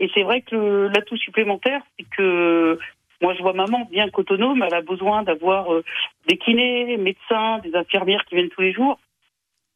Et 0.00 0.10
c'est 0.14 0.22
vrai 0.22 0.40
que 0.40 0.90
l'atout 0.92 1.16
supplémentaire, 1.16 1.82
c'est 1.96 2.06
que 2.16 2.78
moi 3.20 3.34
je 3.34 3.42
vois 3.42 3.52
maman 3.52 3.86
bien 3.90 4.08
qu'autonome, 4.08 4.64
elle 4.66 4.74
a 4.74 4.80
besoin 4.80 5.22
d'avoir 5.22 5.72
euh, 5.72 5.84
des 6.26 6.38
kinés, 6.38 6.96
médecins, 6.96 7.58
des 7.58 7.76
infirmières 7.76 8.24
qui 8.24 8.34
viennent 8.34 8.48
tous 8.48 8.62
les 8.62 8.72
jours. 8.72 8.98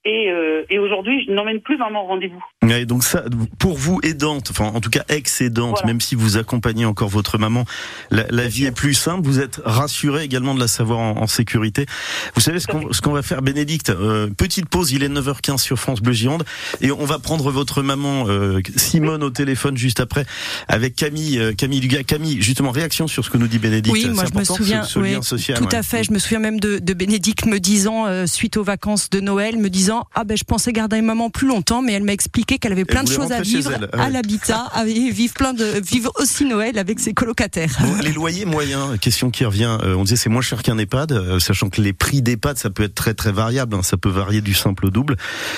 Et, 0.08 0.30
euh, 0.30 0.62
et 0.70 0.78
aujourd'hui, 0.78 1.24
je 1.26 1.32
n'emmène 1.32 1.60
plus 1.60 1.76
maman 1.76 2.04
au 2.04 2.06
rendez-vous. 2.06 2.42
Ouais, 2.62 2.86
donc 2.86 3.02
ça, 3.02 3.24
pour 3.58 3.76
vous 3.76 3.98
aidante, 4.04 4.48
enfin 4.52 4.66
en 4.66 4.80
tout 4.80 4.88
cas 4.90 5.02
ex-aidante, 5.08 5.70
Voilà. 5.72 5.86
même 5.88 6.00
si 6.00 6.14
vous 6.14 6.36
accompagnez 6.36 6.84
encore 6.84 7.08
votre 7.08 7.38
maman, 7.38 7.64
la, 8.12 8.24
la 8.30 8.46
vie 8.46 8.66
est 8.66 8.70
plus 8.72 8.94
simple. 8.94 9.26
Vous 9.26 9.40
êtes 9.40 9.60
rassuré 9.64 10.22
également 10.22 10.54
de 10.54 10.60
la 10.60 10.68
savoir 10.68 11.00
en, 11.00 11.16
en 11.22 11.26
sécurité. 11.26 11.86
Vous 12.36 12.40
savez 12.40 12.60
ce 12.60 12.68
qu'on 12.68 12.92
ce 12.92 13.00
qu'on 13.00 13.12
va 13.12 13.22
faire, 13.22 13.42
Bénédicte 13.42 13.90
euh, 13.90 14.28
Petite 14.36 14.68
pause, 14.68 14.92
il 14.92 15.02
est 15.02 15.08
9h15 15.08 15.58
sur 15.58 15.76
France 15.78 16.00
Bleu 16.00 16.12
Gironde, 16.12 16.44
et 16.80 16.92
on 16.92 17.04
va 17.04 17.18
prendre 17.18 17.50
votre 17.50 17.82
maman 17.82 18.26
euh, 18.28 18.60
Simone 18.76 19.24
au 19.24 19.30
téléphone 19.30 19.76
juste 19.76 19.98
après 19.98 20.24
avec 20.68 20.94
Camille 20.94 21.38
euh, 21.40 21.52
Camille 21.52 21.80
Dugas. 21.80 22.04
Camille, 22.04 22.40
justement 22.40 22.70
réaction 22.70 23.08
sur 23.08 23.24
ce 23.24 23.30
que 23.30 23.38
nous 23.38 23.48
dit 23.48 23.58
Bénédicte. 23.58 23.92
Oui, 23.96 24.08
moi 24.10 24.22
C'est 24.26 24.32
je 24.34 24.38
me 24.38 24.44
souviens, 24.44 24.82
ce, 24.84 24.92
ce 24.92 24.98
oui, 25.00 25.12
lien 25.14 25.22
social. 25.22 25.58
tout 25.58 25.64
ouais. 25.64 25.74
à 25.74 25.82
fait. 25.82 26.04
Je 26.04 26.12
me 26.12 26.18
souviens 26.20 26.38
même 26.38 26.60
de, 26.60 26.78
de 26.78 26.94
Bénédicte 26.94 27.46
me 27.46 27.58
disant 27.58 28.06
euh, 28.06 28.26
suite 28.26 28.56
aux 28.56 28.62
vacances 28.62 29.10
de 29.10 29.18
Noël, 29.20 29.56
me 29.56 29.68
disant 29.70 29.95
ah 30.14 30.24
ben 30.24 30.36
je 30.36 30.44
pensais 30.44 30.72
garder 30.72 31.00
maman 31.02 31.30
plus 31.30 31.46
longtemps, 31.46 31.82
mais 31.82 31.92
elle 31.92 32.02
m'a 32.02 32.12
expliqué 32.12 32.58
qu'elle 32.58 32.72
avait 32.72 32.84
plein 32.84 33.02
de 33.04 33.08
choses 33.10 33.32
à 33.32 33.40
vivre 33.40 33.70
elle, 33.74 33.88
à 34.00 34.10
l'habitat, 34.10 34.70
et 34.86 35.10
vivre 35.10 35.34
plein 35.34 35.52
de 35.52 35.64
vivre 35.80 36.12
aussi 36.16 36.44
Noël 36.44 36.78
avec 36.78 37.00
ses 37.00 37.14
colocataires. 37.14 37.76
Bon, 37.80 37.94
les 38.02 38.12
loyers 38.12 38.44
moyens, 38.44 38.98
question 39.00 39.30
qui 39.30 39.44
revient. 39.44 39.76
euh, 39.82 39.94
on 39.94 40.04
disait 40.04 40.16
c'est 40.16 40.28
moins 40.30 40.42
cher 40.42 40.62
qu'un 40.62 40.78
EHPAD, 40.78 41.12
euh, 41.12 41.38
sachant 41.40 41.68
que 41.70 41.80
les 41.80 41.92
prix 41.92 42.22
d'EHPAD 42.22 42.58
ça 42.58 42.70
peut 42.70 42.82
être 42.84 42.94
très 42.94 43.14
très 43.14 43.32
variable, 43.32 43.74
hein, 43.74 43.82
ça 43.82 43.96
peut 43.96 44.08
varier 44.10 44.40
du 44.40 44.54
simple 44.54 44.86
au 44.86 44.90
double. 44.90 45.16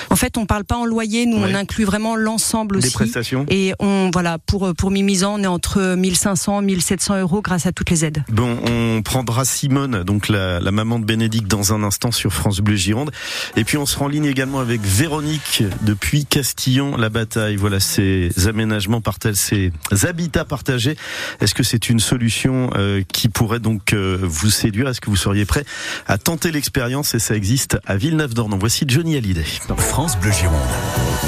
En 0.09 0.15
fait, 0.15 0.37
on 0.37 0.45
parle 0.45 0.63
pas 0.65 0.75
en 0.77 0.85
loyer, 0.85 1.25
nous 1.25 1.37
Ouais. 1.39 1.51
on 1.51 1.55
inclut 1.55 1.85
vraiment 1.85 2.15
l'ensemble 2.15 2.79
Des 2.79 2.87
aussi. 2.87 2.95
prestations. 2.95 3.45
Et 3.49 3.73
on 3.79 4.09
voilà 4.13 4.37
pour 4.39 4.73
pour 4.75 4.91
Mimizan, 4.91 5.39
on 5.39 5.43
est 5.43 5.47
entre 5.47 5.95
1500 5.95 6.61
1700 6.61 7.19
euros 7.21 7.41
grâce 7.41 7.65
à 7.65 7.71
toutes 7.71 7.89
les 7.89 8.05
aides. 8.05 8.23
Bon, 8.29 8.57
on 8.65 9.01
prendra 9.01 9.45
Simone, 9.45 10.03
donc 10.03 10.27
la, 10.27 10.59
la 10.59 10.71
maman 10.71 10.99
de 10.99 11.05
Bénédicte, 11.05 11.47
dans 11.47 11.73
un 11.73 11.83
instant 11.83 12.11
sur 12.11 12.33
France 12.33 12.59
Bleu 12.59 12.75
Gironde. 12.75 13.11
Et 13.55 13.63
puis 13.63 13.77
on 13.77 13.85
sera 13.85 14.05
en 14.05 14.07
ligne 14.07 14.27
également 14.29 14.59
avec 14.59 14.81
Véronique 14.81 15.63
depuis 15.81 16.25
Castillon, 16.25 16.97
la 16.97 17.09
bataille. 17.09 17.55
Voilà 17.55 17.79
ces 17.79 18.29
aménagements 18.47 19.01
partagés, 19.01 19.71
ces 19.91 20.05
habitats 20.05 20.45
partagés. 20.45 20.95
Est-ce 21.41 21.53
que 21.53 21.63
c'est 21.63 21.89
une 21.89 21.99
solution 21.99 22.69
euh, 22.75 23.01
qui 23.11 23.29
pourrait 23.29 23.59
donc 23.59 23.93
euh, 23.93 24.17
vous 24.21 24.49
séduire? 24.49 24.87
Est-ce 24.87 25.01
que 25.01 25.09
vous 25.09 25.15
seriez 25.15 25.45
prêt 25.45 25.65
à 26.07 26.17
tenter 26.17 26.51
l'expérience? 26.51 27.15
Et 27.15 27.19
ça 27.19 27.35
existe 27.35 27.77
à 27.85 27.97
Villeneuve-d'Ornon. 27.97 28.57
Voici 28.59 28.85
Johnny 28.87 29.17
Hallyday. 29.17 29.45
France 29.77 30.17
Bleu 30.19 30.31
Gironde. 30.31 30.59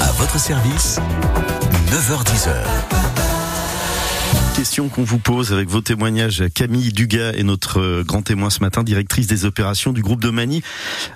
À 0.00 0.12
votre 0.12 0.38
service, 0.38 0.98
9h10h. 1.90 3.31
Question 4.56 4.88
qu'on 4.88 5.02
vous 5.02 5.18
pose 5.18 5.52
avec 5.52 5.68
vos 5.68 5.80
témoignages. 5.80 6.44
Camille 6.54 6.92
Dugas 6.92 7.32
est 7.32 7.42
notre 7.42 7.80
euh, 7.80 8.04
grand 8.04 8.22
témoin 8.22 8.48
ce 8.50 8.60
matin, 8.60 8.84
directrice 8.84 9.26
des 9.26 9.44
opérations 9.44 9.92
du 9.92 10.02
groupe 10.02 10.20
Domani, 10.20 10.62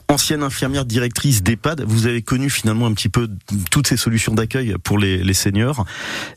ancienne 0.09 0.43
infirmière 0.43 0.85
directrice 0.85 1.43
d'EHPAD. 1.43 1.85
Vous 1.87 2.07
avez 2.07 2.23
connu 2.23 2.51
finalement 2.51 2.87
un 2.87 2.93
petit 2.95 3.09
peu 3.11 3.29
toutes 3.71 3.87
ces 3.87 3.97
solutions 3.97 4.35
d'accueil 4.35 4.75
pour 4.83 4.99
les, 4.99 5.19
les 5.23 5.35
seniors. 5.35 5.85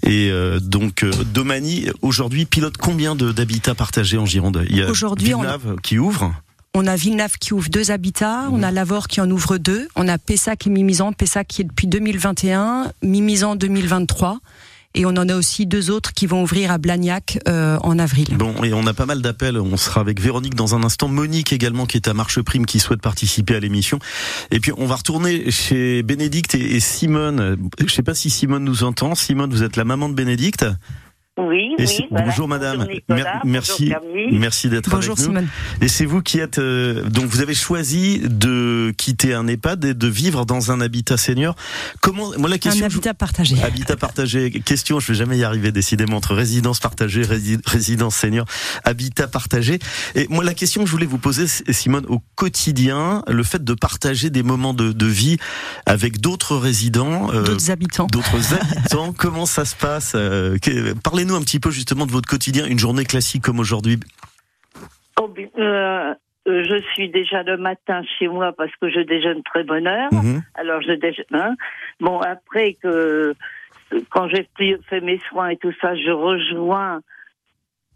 Et 0.03 0.29
euh, 0.29 0.59
donc 0.59 1.03
euh, 1.03 1.11
Domani, 1.33 1.87
aujourd'hui, 2.01 2.45
pilote 2.45 2.77
combien 2.77 3.15
de- 3.15 3.31
d'habitats 3.31 3.75
partagés 3.75 4.17
en 4.17 4.25
Gironde? 4.25 4.63
Il 4.69 4.75
y 4.77 4.83
a 4.83 4.89
on- 4.89 5.15
Villeneuve 5.15 5.77
qui 5.81 5.97
ouvre. 5.97 6.33
On 6.75 6.85
a 6.85 6.95
Villeneuve 6.95 7.37
qui 7.39 7.53
ouvre 7.55 7.69
deux 7.69 7.89
habitats, 7.89 8.47
on 8.51 8.61
a 8.61 8.69
Lavore 8.69 9.07
qui 9.07 9.19
en 9.21 9.31
ouvre 9.31 9.57
deux, 9.57 9.87
on 9.95 10.07
a 10.07 10.19
Pessac 10.19 10.67
et 10.67 10.69
Mimizan, 10.69 11.13
Pessac 11.13 11.47
qui 11.47 11.61
est 11.61 11.65
depuis 11.65 11.87
2021, 11.87 12.91
Mimizan 13.01 13.55
2023, 13.55 14.39
et 14.95 15.05
on 15.05 15.09
en 15.09 15.29
a 15.29 15.35
aussi 15.35 15.67
deux 15.67 15.91
autres 15.91 16.13
qui 16.13 16.25
vont 16.25 16.41
ouvrir 16.41 16.71
à 16.71 16.79
Blagnac 16.79 17.39
euh, 17.47 17.77
en 17.81 17.99
avril. 17.99 18.27
Bon, 18.31 18.63
et 18.63 18.73
on 18.73 18.87
a 18.87 18.93
pas 18.93 19.05
mal 19.05 19.21
d'appels. 19.21 19.57
On 19.57 19.77
sera 19.77 20.01
avec 20.01 20.19
Véronique 20.19 20.55
dans 20.55 20.75
un 20.75 20.83
instant. 20.83 21.07
Monique 21.07 21.53
également, 21.53 21.85
qui 21.85 21.97
est 21.97 22.07
à 22.07 22.13
Marche 22.15 22.41
Prime, 22.41 22.65
qui 22.65 22.79
souhaite 22.79 23.01
participer 23.01 23.55
à 23.55 23.59
l'émission. 23.59 23.99
Et 24.49 24.59
puis, 24.59 24.71
on 24.77 24.87
va 24.87 24.95
retourner 24.95 25.51
chez 25.51 26.01
Bénédicte 26.01 26.55
et, 26.55 26.79
Simone. 26.79 27.57
Je 27.79 27.93
sais 27.93 28.01
pas 28.01 28.15
si 28.15 28.31
Simone 28.31 28.63
nous 28.63 28.83
entend. 28.83 29.13
Simone, 29.13 29.51
vous 29.51 29.63
êtes 29.63 29.75
la 29.75 29.85
maman 29.85 30.09
de 30.09 30.15
Bénédicte. 30.15 30.65
Oui, 31.39 31.69
oui. 31.79 31.87
c'est- 31.87 32.07
voilà. 32.09 32.25
bonjour 32.27 32.47
madame, 32.47 32.77
Bonjour 32.77 32.91
Nicolas, 32.93 33.23
Mer- 33.23 33.41
merci, 33.45 33.93
bonjour 34.13 34.39
merci 34.39 34.69
d'être 34.69 34.87
avec 34.93 35.07
Bonjour 35.09 35.15
nous. 35.17 35.23
Simone. 35.23 35.47
Et 35.81 35.87
c'est 35.87 36.05
vous 36.05 36.21
qui 36.21 36.39
êtes 36.39 36.59
euh, 36.59 37.03
donc 37.09 37.25
vous 37.25 37.41
avez 37.41 37.53
choisi 37.53 38.19
de 38.23 38.93
quitter 38.97 39.33
un 39.33 39.47
EHPAD 39.47 39.85
et 39.85 39.93
de 39.93 40.07
vivre 40.07 40.45
dans 40.45 40.71
un 40.71 40.81
habitat 40.81 41.17
senior. 41.17 41.55
Comment 42.01 42.31
moi 42.37 42.49
la 42.49 42.57
question 42.57 42.85
Un 42.85 42.89
je- 42.89 42.95
habitat 42.95 43.13
partagé. 43.13 43.55
Habitat 43.63 43.95
partagé. 43.95 44.51
Question, 44.51 44.99
je 44.99 45.07
vais 45.13 45.17
jamais 45.17 45.37
y 45.37 45.43
arriver 45.43 45.71
décidément 45.71 46.17
entre 46.17 46.33
résidence 46.35 46.79
partagée, 46.79 47.21
rési- 47.21 47.59
résidence 47.65 48.15
senior, 48.15 48.45
habitat 48.83 49.27
partagé. 49.27 49.79
Et 50.15 50.27
moi, 50.29 50.43
la 50.43 50.53
question 50.53 50.81
que 50.81 50.87
je 50.87 50.91
voulais 50.91 51.05
vous 51.05 51.17
poser, 51.17 51.45
Simone, 51.47 52.05
au 52.09 52.21
quotidien, 52.35 53.23
le 53.27 53.43
fait 53.43 53.63
de 53.63 53.73
partager 53.73 54.29
des 54.29 54.43
moments 54.43 54.73
de, 54.73 54.91
de 54.91 55.05
vie 55.05 55.37
avec 55.85 56.19
d'autres 56.19 56.57
résidents, 56.57 57.31
euh, 57.33 57.43
D'autres 57.43 57.71
habitants. 57.71 58.07
d'autres 58.11 58.53
habitants, 58.53 59.13
comment 59.17 59.45
ça 59.45 59.65
se 59.65 59.75
passe 59.75 60.13
euh, 60.15 60.57
que- 60.57 60.93
Un 61.35 61.41
petit 61.41 61.59
peu 61.59 61.69
justement 61.71 62.05
de 62.05 62.11
votre 62.11 62.27
quotidien, 62.27 62.65
une 62.65 62.79
journée 62.79 63.05
classique 63.05 63.43
comme 63.43 63.59
aujourd'hui. 63.59 63.99
Oh, 65.21 65.27
bien, 65.27 65.47
euh, 65.57 66.13
euh, 66.47 66.63
je 66.63 66.81
suis 66.93 67.09
déjà 67.09 67.43
le 67.43 67.57
matin 67.57 68.01
chez 68.17 68.27
moi 68.27 68.51
parce 68.57 68.71
que 68.81 68.89
je 68.89 69.01
déjeune 69.01 69.43
très 69.43 69.63
bonne 69.63 69.87
heure. 69.87 70.11
Mhm. 70.13 70.41
Alors 70.55 70.81
je 70.81 70.93
déjeune. 70.93 71.25
hein. 71.31 71.55
Bon, 71.99 72.19
après 72.19 72.77
que 72.81 73.35
quand 74.09 74.27
j'ai 74.29 74.47
fait 74.89 75.01
mes 75.01 75.19
soins 75.29 75.49
et 75.49 75.57
tout 75.57 75.73
ça, 75.81 75.95
je 75.95 76.11
rejoins 76.11 77.01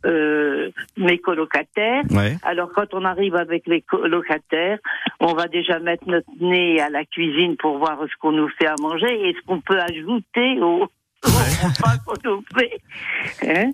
euh, 0.05 0.69
mes 0.97 1.17
colocataires. 1.17 2.03
Ouais. 2.11 2.37
Alors 2.43 2.71
quand 2.73 2.93
on 2.93 3.05
arrive 3.05 3.35
avec 3.35 3.65
les 3.67 3.81
colocataires, 3.81 4.79
on 5.19 5.33
va 5.33 5.47
déjà 5.47 5.79
mettre 5.79 6.07
notre 6.07 6.29
nez 6.41 6.81
à 6.81 6.89
la 6.89 7.05
cuisine 7.05 7.55
pour 7.57 7.77
voir 7.77 7.99
ce 8.01 8.15
qu'on 8.19 8.33
nous 8.33 8.49
fait 8.49 8.67
à 8.67 8.75
manger 8.81 9.29
et 9.29 9.33
ce 9.33 9.41
qu'on 9.45 9.61
peut 9.61 9.79
ajouter 9.79 10.59
au, 10.61 10.87
fait. 12.57 12.81
Hein 13.47 13.71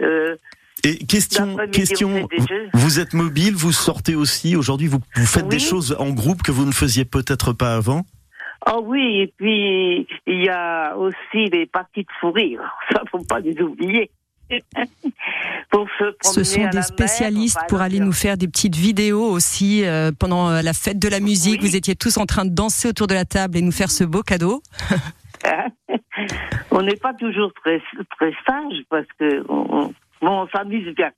Euh, 0.00 0.36
Et 0.84 0.98
question, 1.06 1.56
question. 1.72 2.28
Vous 2.74 3.00
êtes 3.00 3.14
mobile, 3.14 3.54
vous 3.54 3.72
sortez 3.72 4.14
aussi. 4.14 4.56
Aujourd'hui, 4.56 4.88
vous, 4.88 4.98
vous 5.14 5.26
faites 5.26 5.48
des 5.48 5.56
Oui. 5.56 5.62
choses 5.62 5.96
en 5.98 6.10
groupe 6.10 6.42
que 6.42 6.52
vous 6.52 6.66
ne 6.66 6.72
faisiez 6.72 7.04
peut-être 7.04 7.52
pas 7.52 7.74
avant. 7.76 8.04
Ah 8.66 8.78
oui, 8.82 9.20
et 9.20 9.32
puis 9.36 10.06
il 10.26 10.44
y 10.44 10.48
a 10.48 10.96
aussi 10.96 11.48
les 11.50 11.66
parties 11.66 12.02
de 12.02 12.08
fou 12.20 12.32
rire. 12.32 12.60
Ça, 12.92 13.02
faut 13.10 13.24
pas 13.24 13.40
les 13.40 13.58
oublier. 13.60 14.10
pour 15.70 15.88
se 15.98 16.04
Ce 16.22 16.44
sont 16.44 16.68
des 16.68 16.82
spécialistes 16.82 17.58
pour 17.68 17.80
aller 17.80 17.98
nous 17.98 18.12
faire 18.12 18.36
des 18.36 18.46
petites 18.46 18.76
vidéos 18.76 19.24
aussi 19.24 19.84
euh, 19.84 20.12
pendant 20.16 20.50
euh, 20.50 20.62
la 20.62 20.72
fête 20.72 20.98
de 20.98 21.08
la 21.08 21.20
musique. 21.20 21.62
Oui. 21.62 21.68
Vous 21.70 21.76
étiez 21.76 21.96
tous 21.96 22.16
en 22.16 22.26
train 22.26 22.44
de 22.44 22.50
danser 22.54 22.88
autour 22.88 23.06
de 23.06 23.14
la 23.14 23.24
table 23.24 23.56
et 23.56 23.62
nous 23.62 23.72
faire 23.72 23.90
ce 23.90 24.04
beau 24.04 24.22
cadeau. 24.22 24.62
hein. 25.46 25.66
on 26.70 26.82
n'est 26.82 26.96
pas 26.96 27.14
toujours 27.14 27.52
très 27.64 27.80
très 28.18 28.32
sage 28.46 28.82
parce 28.90 29.06
que 29.18 29.44
on, 29.48 29.66
on- 29.70 29.94
bon, 30.22 30.42
on 30.42 30.48
s'amuse 30.48 30.94
bien. 30.94 31.10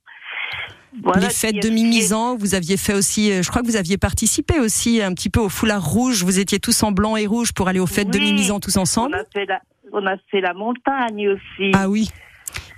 Voilà 1.03 1.27
les 1.27 1.33
fêtes 1.33 1.61
de 1.61 1.69
Mimizan, 1.69 2.35
vous 2.35 2.55
aviez 2.55 2.75
fait 2.75 2.93
aussi, 2.95 3.31
euh, 3.31 3.43
je 3.43 3.49
crois 3.49 3.61
que 3.61 3.67
vous 3.67 3.75
aviez 3.75 3.97
participé 3.97 4.59
aussi 4.59 5.01
un 5.03 5.13
petit 5.13 5.29
peu 5.29 5.39
au 5.39 5.49
foulard 5.49 5.83
rouge. 5.85 6.23
Vous 6.23 6.39
étiez 6.39 6.59
tous 6.59 6.81
en 6.81 6.91
blanc 6.91 7.15
et 7.15 7.27
rouge 7.27 7.53
pour 7.53 7.67
aller 7.67 7.79
aux 7.79 7.85
fêtes 7.85 8.09
de. 8.09 8.17
Mimizan 8.17 8.59
tous 8.59 8.75
On 8.77 8.81
ensemble. 8.81 9.15
a 9.15 9.23
fait 9.33 9.45
la 9.45 9.59
on 9.91 10.05
a 10.07 10.15
fait 10.31 10.41
la 10.41 10.53
montagne 10.53 11.29
aussi. 11.29 11.71
Ah 11.75 11.89
oui. 11.89 12.09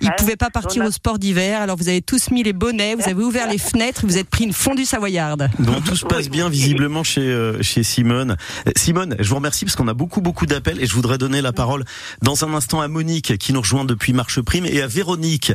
Ils 0.02 0.08
Hein, 0.08 0.14
pouvaient 0.18 0.36
pas 0.36 0.50
partir 0.50 0.84
au 0.84 0.90
sport 0.90 1.18
d'hiver, 1.18 1.60
alors 1.60 1.76
vous 1.76 1.88
avez 1.88 2.02
tous 2.02 2.30
mis 2.30 2.42
les 2.42 2.52
bonnets, 2.52 2.96
vous 2.96 3.08
avez 3.08 3.22
ouvert 3.22 3.48
les 3.48 3.58
fenêtres, 3.58 4.02
vous 4.04 4.18
êtes 4.18 4.28
pris 4.28 4.44
une 4.44 4.52
fondue 4.52 4.84
savoyarde. 4.84 5.48
Bon, 5.60 5.80
tout 5.80 5.94
se 5.94 6.04
passe 6.04 6.28
bien 6.28 6.48
visiblement 6.48 7.04
chez 7.04 7.20
euh, 7.20 7.62
chez 7.62 7.84
Simone. 7.84 8.36
Euh, 8.66 8.72
Simone, 8.76 9.14
je 9.20 9.28
vous 9.28 9.36
remercie 9.36 9.64
parce 9.64 9.76
qu'on 9.76 9.86
a 9.86 9.94
beaucoup 9.94 10.20
beaucoup 10.20 10.46
d'appels 10.46 10.82
et 10.82 10.86
je 10.86 10.94
voudrais 10.94 11.18
donner 11.18 11.40
la 11.40 11.52
parole 11.52 11.84
dans 12.20 12.44
un 12.44 12.52
instant 12.54 12.80
à 12.80 12.88
Monique 12.88 13.38
qui 13.38 13.52
nous 13.52 13.60
rejoint 13.60 13.84
depuis 13.84 14.12
Marche 14.12 14.40
Prime 14.40 14.66
et 14.66 14.82
à 14.82 14.88
Véronique 14.88 15.52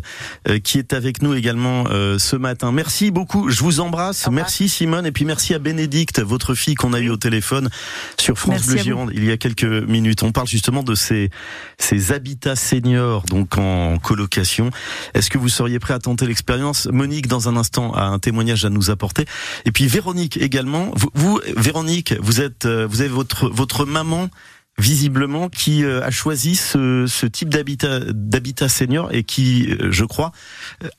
euh, 0.48 0.60
qui 0.60 0.80
est 0.80 0.94
avec 0.94 1.22
nous 1.22 1.34
également 1.34 1.86
euh, 1.89 2.18
ce 2.18 2.36
matin. 2.38 2.72
Merci 2.72 3.12
beaucoup, 3.12 3.50
je 3.50 3.62
vous 3.62 3.82
embrasse. 3.82 4.30
Merci 4.32 4.70
Simone 4.70 5.06
et 5.06 5.12
puis 5.12 5.25
merci 5.25 5.54
à 5.56 5.60
Bénédicte, 5.60 6.22
votre 6.22 6.56
fille 6.56 6.75
qu'on 6.75 6.94
a 6.94 7.00
eu 7.00 7.10
au 7.10 7.18
téléphone 7.18 7.70
sur 8.18 8.38
France 8.38 8.51
Merci 8.51 8.70
Bleu. 8.70 8.84
Gironde 8.84 9.12
il 9.13 9.25
y 9.25 9.32
a 9.32 9.38
quelques 9.38 9.66
minutes. 9.66 10.24
On 10.24 10.32
parle 10.32 10.48
justement 10.48 10.84
de 10.84 10.96
ces 10.96 11.30
ces 11.77 12.13
habitats 12.13 12.56
seniors 12.56 13.24
donc 13.24 13.58
en 13.58 13.98
colocation. 13.98 14.37
Est-ce 15.13 15.29
que 15.29 15.38
vous 15.38 15.50
seriez 15.50 15.79
prêt 15.79 15.94
à 15.94 16.00
tenter 16.00 16.25
l'expérience? 16.25 16.88
Monique, 16.91 17.27
dans 17.27 17.50
un 17.50 17.58
instant, 17.58 17.94
a 17.94 18.03
un 18.03 18.20
témoignage 18.20 18.65
à 18.65 18.70
nous 18.70 18.89
apporter. 18.89 19.25
Et 19.65 19.72
puis 19.72 19.88
Véronique 19.88 20.38
également. 20.38 20.91
Vous, 21.13 21.39
Véronique, 21.56 22.13
vous 22.20 22.41
êtes, 22.41 22.65
euh, 22.65 22.88
vous 22.89 23.01
avez 23.01 23.10
votre 23.10 23.50
votre 23.50 23.86
maman 23.86 24.29
visiblement 24.77 25.50
qui 25.50 25.84
euh, 25.84 26.03
a 26.03 26.12
choisi 26.12 26.56
ce, 26.56 27.06
ce 27.08 27.25
type 27.25 27.50
d'habitat 27.50 28.00
d'habitat 28.00 28.70
senior 28.70 29.10
et 29.12 29.24
qui, 29.24 29.72
euh, 29.72 29.91
je 29.91 30.06
crois, 30.06 30.32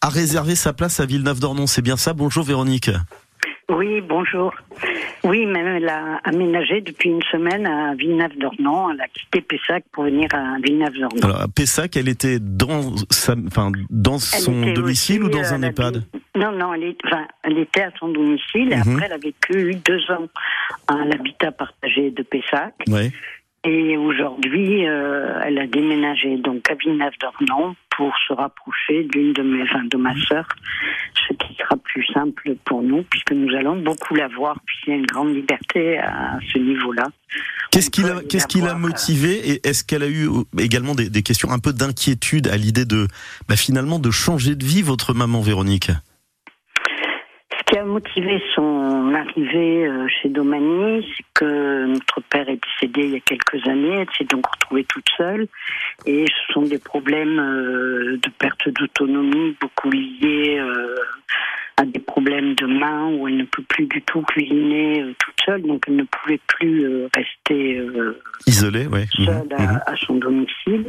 a 0.00 0.08
réservé 0.08 0.56
sa 0.56 0.72
place 0.72 1.00
à 1.00 1.06
Villeneuve-d'Ornon. 1.06 1.66
C'est 1.66 1.82
bien 1.82 1.96
ça? 1.96 2.12
Bonjour 2.12 2.44
Véronique. 2.44 2.90
Oui, 3.70 4.00
bonjour. 4.00 4.54
Oui, 5.24 5.44
même 5.46 5.66
elle 5.66 5.88
a 5.88 6.20
aménagé 6.24 6.80
depuis 6.80 7.10
une 7.10 7.22
semaine 7.30 7.66
à 7.66 7.94
Villeneuve-d'Ornon. 7.94 8.90
Elle 8.92 9.00
a 9.02 9.08
quitté 9.08 9.40
Pessac 9.42 9.84
pour 9.92 10.04
venir 10.04 10.28
à 10.32 10.56
Villeneuve-d'Ornon. 10.62 11.20
Alors 11.22 11.42
à 11.42 11.48
Pessac, 11.48 11.96
elle 11.96 12.08
était 12.08 12.38
dans 12.40 12.96
sa, 13.10 13.34
enfin 13.46 13.70
dans 13.90 14.18
son 14.18 14.72
domicile 14.72 15.22
aussi, 15.22 15.22
ou 15.22 15.28
dans 15.28 15.44
euh, 15.44 15.52
un 15.54 15.62
elle 15.62 15.70
EHPAD? 15.70 16.04
Non, 16.36 16.52
non, 16.52 16.72
elle, 16.74 16.84
est, 16.84 16.96
enfin, 17.04 17.26
elle 17.42 17.58
était 17.58 17.82
à 17.82 17.90
son 17.98 18.08
domicile 18.08 18.72
et 18.72 18.76
Mhm. 18.76 18.92
après 18.94 19.06
elle 19.06 19.12
a 19.12 19.18
vécu 19.18 19.74
deux 19.84 20.00
ans 20.12 20.28
à 20.86 21.04
l'habitat 21.04 21.52
partagé 21.52 22.10
de 22.10 22.22
Pessac. 22.22 22.74
Ouais. 22.88 23.10
Et 23.64 23.96
aujourd'hui, 23.96 24.86
euh, 24.86 25.40
elle 25.44 25.58
a 25.58 25.66
déménagé 25.66 26.36
donc 26.36 26.70
à 26.70 26.74
Villeneuve-d'Ornon 26.74 27.74
pour 27.96 28.14
se 28.28 28.32
rapprocher 28.32 29.04
d'une 29.04 29.32
de 29.32 29.42
mes, 29.42 29.62
enfin, 29.62 29.82
de 29.84 29.96
ma 29.96 30.14
sœur, 30.26 30.46
ce 31.28 31.34
qui 31.34 31.56
sera 31.56 31.76
plus 31.76 32.06
simple 32.14 32.54
pour 32.64 32.82
nous 32.82 33.02
puisque 33.02 33.32
nous 33.32 33.52
allons 33.56 33.76
beaucoup 33.76 34.14
la 34.14 34.28
voir 34.28 34.56
puisqu'il 34.64 34.90
y 34.90 34.92
a 34.92 34.96
une 34.96 35.06
grande 35.06 35.34
liberté 35.34 35.98
à 35.98 36.38
ce 36.52 36.58
niveau-là. 36.58 37.08
Qu'est-ce 37.72 37.90
qui 37.90 38.02
l'a, 38.02 38.22
qu'est-ce 38.22 38.46
qui 38.46 38.60
la 38.60 38.74
euh, 38.74 38.78
motivé 38.78 39.50
et 39.50 39.68
est-ce 39.68 39.82
qu'elle 39.84 40.04
a 40.04 40.08
eu 40.08 40.28
également 40.58 40.94
des, 40.94 41.10
des 41.10 41.22
questions 41.22 41.50
un 41.50 41.58
peu 41.58 41.72
d'inquiétude 41.72 42.46
à 42.46 42.56
l'idée 42.56 42.84
de, 42.84 43.08
bah, 43.48 43.56
finalement, 43.56 43.98
de 43.98 44.10
changer 44.10 44.54
de 44.54 44.64
vie, 44.64 44.82
votre 44.82 45.14
maman 45.14 45.40
Véronique? 45.40 45.90
Motivé 47.98 48.40
son 48.54 49.12
arrivée 49.12 49.86
euh, 49.86 50.06
chez 50.08 50.28
Domani, 50.28 51.04
c'est 51.16 51.24
que 51.34 51.86
notre 51.86 52.20
père 52.30 52.48
est 52.48 52.60
décédé 52.62 53.06
il 53.08 53.12
y 53.14 53.16
a 53.16 53.20
quelques 53.20 53.66
années, 53.66 54.00
elle 54.00 54.06
s'est 54.16 54.24
donc 54.24 54.46
retrouvée 54.46 54.84
toute 54.84 55.08
seule, 55.16 55.48
et 56.06 56.24
ce 56.26 56.52
sont 56.52 56.62
des 56.62 56.78
problèmes 56.78 57.40
euh, 57.40 58.16
de 58.22 58.30
perte 58.38 58.68
d'autonomie, 58.68 59.56
beaucoup 59.60 59.90
liés 59.90 60.58
euh, 60.60 60.94
à 61.76 61.84
des 61.84 61.98
problèmes 61.98 62.54
de 62.54 62.66
main, 62.66 63.08
où 63.08 63.26
elle 63.26 63.36
ne 63.36 63.44
peut 63.44 63.64
plus 63.68 63.86
du 63.86 64.00
tout 64.02 64.22
cuisiner 64.22 65.02
euh, 65.02 65.14
toute 65.18 65.40
seule, 65.44 65.62
donc 65.62 65.82
elle 65.88 65.96
ne 65.96 66.04
pouvait 66.04 66.40
plus 66.46 66.84
euh, 66.84 67.08
rester 67.16 67.78
euh, 67.78 68.16
Isolée, 68.46 68.86
ouais. 68.86 69.06
Mhm, 69.18 69.24
seule 69.24 69.48
à, 69.56 69.62
mhm. 69.62 69.80
à 69.86 69.96
son 69.96 70.14
domicile. 70.14 70.86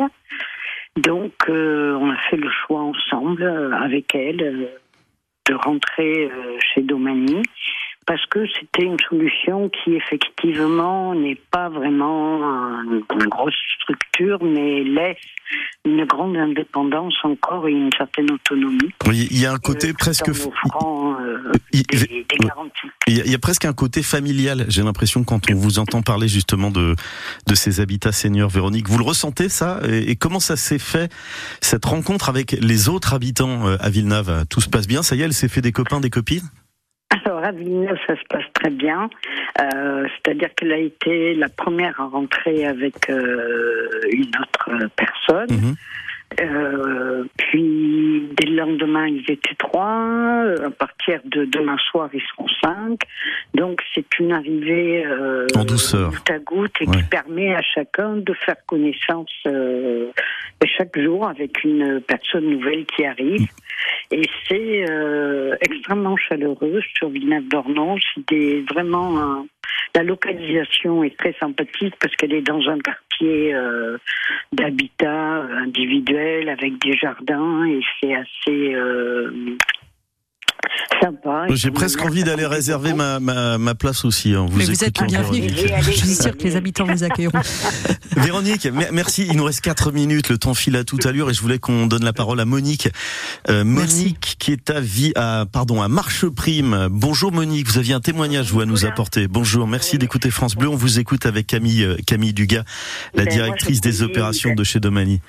Donc, 0.97 1.33
on 1.47 2.09
a 2.09 2.17
fait 2.29 2.35
le 2.35 2.49
choix 2.49 2.81
ensemble, 2.81 3.43
avec 3.79 4.13
elle, 4.15 4.69
de 5.49 5.55
rentrer 5.55 6.29
euh, 6.31 6.57
chez 6.59 6.81
Domani, 6.81 7.41
parce 8.09 8.25
que 8.25 8.39
c'était 8.59 8.85
une 8.85 8.97
solution 9.07 9.69
qui, 9.69 9.93
effectivement, 9.93 11.13
n'est 11.13 11.39
pas 11.51 11.69
vraiment 11.69 12.43
un- 12.43 12.83
une 13.13 13.27
grosse 13.29 13.53
structure, 13.83 14.39
mais 14.43 14.83
laisse 14.83 15.17
une 15.85 16.03
grande 16.05 16.35
indépendance 16.35 17.13
encore 17.23 17.67
et 17.67 17.71
une 17.71 17.91
certaine 17.95 18.31
autonomie. 18.31 18.89
Oui, 19.07 19.27
il 19.29 19.39
y 19.39 19.45
a 19.45 19.51
un 19.53 19.57
côté 19.59 19.89
euh, 19.89 19.91
tout 19.91 19.97
presque, 19.99 20.27
en 20.27 20.31
f- 20.31 20.47
offrant 20.47 21.21
euh, 21.21 21.51
il- 21.71 21.83
des, 21.83 22.25
des 22.27 22.37
garanties. 22.39 22.87
il 23.07 23.17
y 23.17 23.21
a- 23.21 23.25
il 23.25 23.31
y 23.31 23.35
a 23.35 23.39
presque 23.39 23.65
un 23.65 23.73
côté 23.73 24.01
familial. 24.01 24.65
J'ai 24.69 24.81
l'impression 24.81 25.23
quand 25.23 25.41
on 25.51 25.55
vous 25.55 25.77
entend 25.77 26.01
parler 26.01 26.27
justement 26.27 26.71
de 26.71 26.95
de 27.47 27.55
ces 27.55 27.79
habitats 27.79 28.11
seniors, 28.11 28.49
Véronique. 28.49 28.89
Vous 28.89 28.97
le 28.97 29.03
ressentez 29.03 29.49
ça? 29.49 29.81
Et, 29.87 30.09
et 30.09 30.15
comment 30.15 30.39
ça 30.39 30.55
s'est 30.55 30.79
fait 30.79 31.11
cette 31.61 31.85
rencontre 31.85 32.27
avec 32.29 32.53
les 32.53 32.89
autres 32.89 33.13
habitants 33.13 33.67
euh, 33.67 33.77
à 33.79 33.91
Villeneuve? 33.91 34.45
Tout 34.49 34.61
se 34.61 34.69
passe 34.69 34.87
bien 34.87 35.03
Ça 35.03 35.15
y 35.15 35.21
est, 35.21 35.25
elle 35.25 35.33
s'est 35.33 35.47
fait 35.47 35.61
des 35.61 35.71
copains, 35.71 35.99
des 35.99 36.09
copines? 36.09 36.49
Alors 37.11 37.43
à 37.43 37.51
ça 38.07 38.15
se 38.15 38.23
passe 38.29 38.45
très 38.53 38.69
bien. 38.69 39.09
Euh, 39.61 40.07
C'est-à-dire 40.15 40.53
qu'elle 40.55 40.71
a 40.71 40.77
été 40.77 41.33
la 41.33 41.49
première 41.49 41.99
à 41.99 42.05
rentrer 42.05 42.65
avec 42.67 43.09
euh, 43.09 43.89
une 44.11 44.31
autre 44.39 44.89
personne. 44.95 45.49
Mhm. 45.49 45.75
Euh, 46.39 47.23
puis 47.37 48.23
dès 48.37 48.45
le 48.47 48.55
lendemain, 48.57 49.07
ils 49.07 49.25
étaient 49.29 49.55
trois. 49.57 50.43
Euh, 50.45 50.67
À 50.67 50.69
partir 50.69 51.19
de 51.25 51.45
demain 51.45 51.77
soir, 51.89 52.09
ils 52.13 52.21
seront 52.21 52.47
cinq. 52.63 52.99
Donc 53.55 53.81
c'est 53.93 54.19
une 54.19 54.31
arrivée 54.31 55.05
euh, 55.05 55.47
En 55.55 55.65
douceur. 55.65 56.11
goutte 56.11 56.29
à 56.31 56.39
goutte 56.39 56.75
et 56.81 56.87
Ouais. 56.87 56.97
qui 56.97 57.03
permet 57.03 57.55
à 57.55 57.61
chacun 57.61 58.17
de 58.17 58.33
faire 58.33 58.55
connaissance 58.67 59.31
euh, 59.47 60.11
chaque 60.77 60.97
jour 60.99 61.27
avec 61.27 61.63
une 61.63 61.99
personne 62.01 62.45
nouvelle 62.47 62.85
qui 62.85 63.05
arrive. 63.05 63.47
Et 64.11 64.21
c'est 64.47 64.85
euh, 64.89 65.55
extrêmement 65.61 66.15
chaleureux 66.17 66.79
sur 66.95 67.09
Villeneuve-d'Ornon. 67.09 67.97
C'est 68.29 68.63
vraiment 68.71 69.19
un- 69.19 69.45
La 69.95 70.03
localisation 70.03 71.03
est 71.03 71.17
très 71.17 71.33
sympathique 71.39 71.95
parce 71.99 72.15
qu'elle 72.15 72.33
est 72.33 72.41
dans 72.53 72.61
un 72.69 72.77
quartier 72.79 73.08
euh, 73.25 73.97
d'habitat 74.51 75.43
individuel 75.63 76.49
avec 76.49 76.79
des 76.79 76.93
jardins 76.93 77.65
et 77.65 77.81
c'est 77.99 78.15
assez 78.15 78.75
euh, 78.75 79.57
sympa. 81.01 81.45
J'ai 81.49 81.71
presque 81.71 82.01
envie 82.01 82.23
d'aller 82.23 82.45
réserver 82.45 82.93
ma, 82.93 83.19
ma, 83.19 83.57
ma, 83.57 83.75
place 83.75 84.05
aussi. 84.05 84.33
Hein. 84.33 84.45
Vous 84.49 84.57
Mais 84.57 84.65
vous 84.65 84.83
êtes 84.83 85.03
bienvenue. 85.03 85.49
Je 85.49 85.91
suis 85.91 86.15
sûr 86.15 86.35
que 86.37 86.43
les 86.43 86.55
habitants 86.55 86.85
vous 86.85 87.03
accueilleront. 87.03 87.39
Véronique, 88.17 88.67
merci. 88.91 89.27
Il 89.29 89.37
nous 89.37 89.43
reste 89.43 89.61
4 89.61 89.91
minutes. 89.91 90.29
Le 90.29 90.37
temps 90.37 90.53
file 90.53 90.75
à 90.75 90.83
toute 90.83 91.05
allure 91.05 91.29
et 91.29 91.33
je 91.33 91.41
voulais 91.41 91.59
qu'on 91.59 91.87
donne 91.87 92.03
la 92.03 92.13
parole 92.13 92.39
à 92.39 92.45
Monique. 92.45 92.89
Euh, 93.49 93.63
Monique 93.63 94.35
qui 94.39 94.51
est 94.51 94.69
à 94.69 94.79
vie, 94.79 95.11
à, 95.15 95.45
pardon, 95.51 95.81
à 95.81 95.87
Marche 95.87 96.25
Prime. 96.27 96.87
Bonjour 96.91 97.31
Monique, 97.31 97.67
vous 97.67 97.77
aviez 97.77 97.93
un 97.93 97.99
témoignage 97.99 98.51
vous 98.51 98.61
à 98.61 98.65
nous 98.65 98.85
apporter. 98.85 99.27
Bonjour, 99.27 99.67
merci 99.67 99.97
d'écouter 99.97 100.31
France 100.31 100.55
Bleu. 100.55 100.69
On 100.69 100.75
vous 100.75 100.99
écoute 100.99 101.25
avec 101.25 101.47
Camille, 101.47 101.83
euh, 101.83 101.97
Camille 102.05 102.33
Dugas, 102.33 102.63
la 103.13 103.25
ben, 103.25 103.33
directrice 103.33 103.81
des 103.81 104.01
opérations 104.01 104.53
de 104.53 104.63
chez 104.63 104.79
Domani 104.79 105.21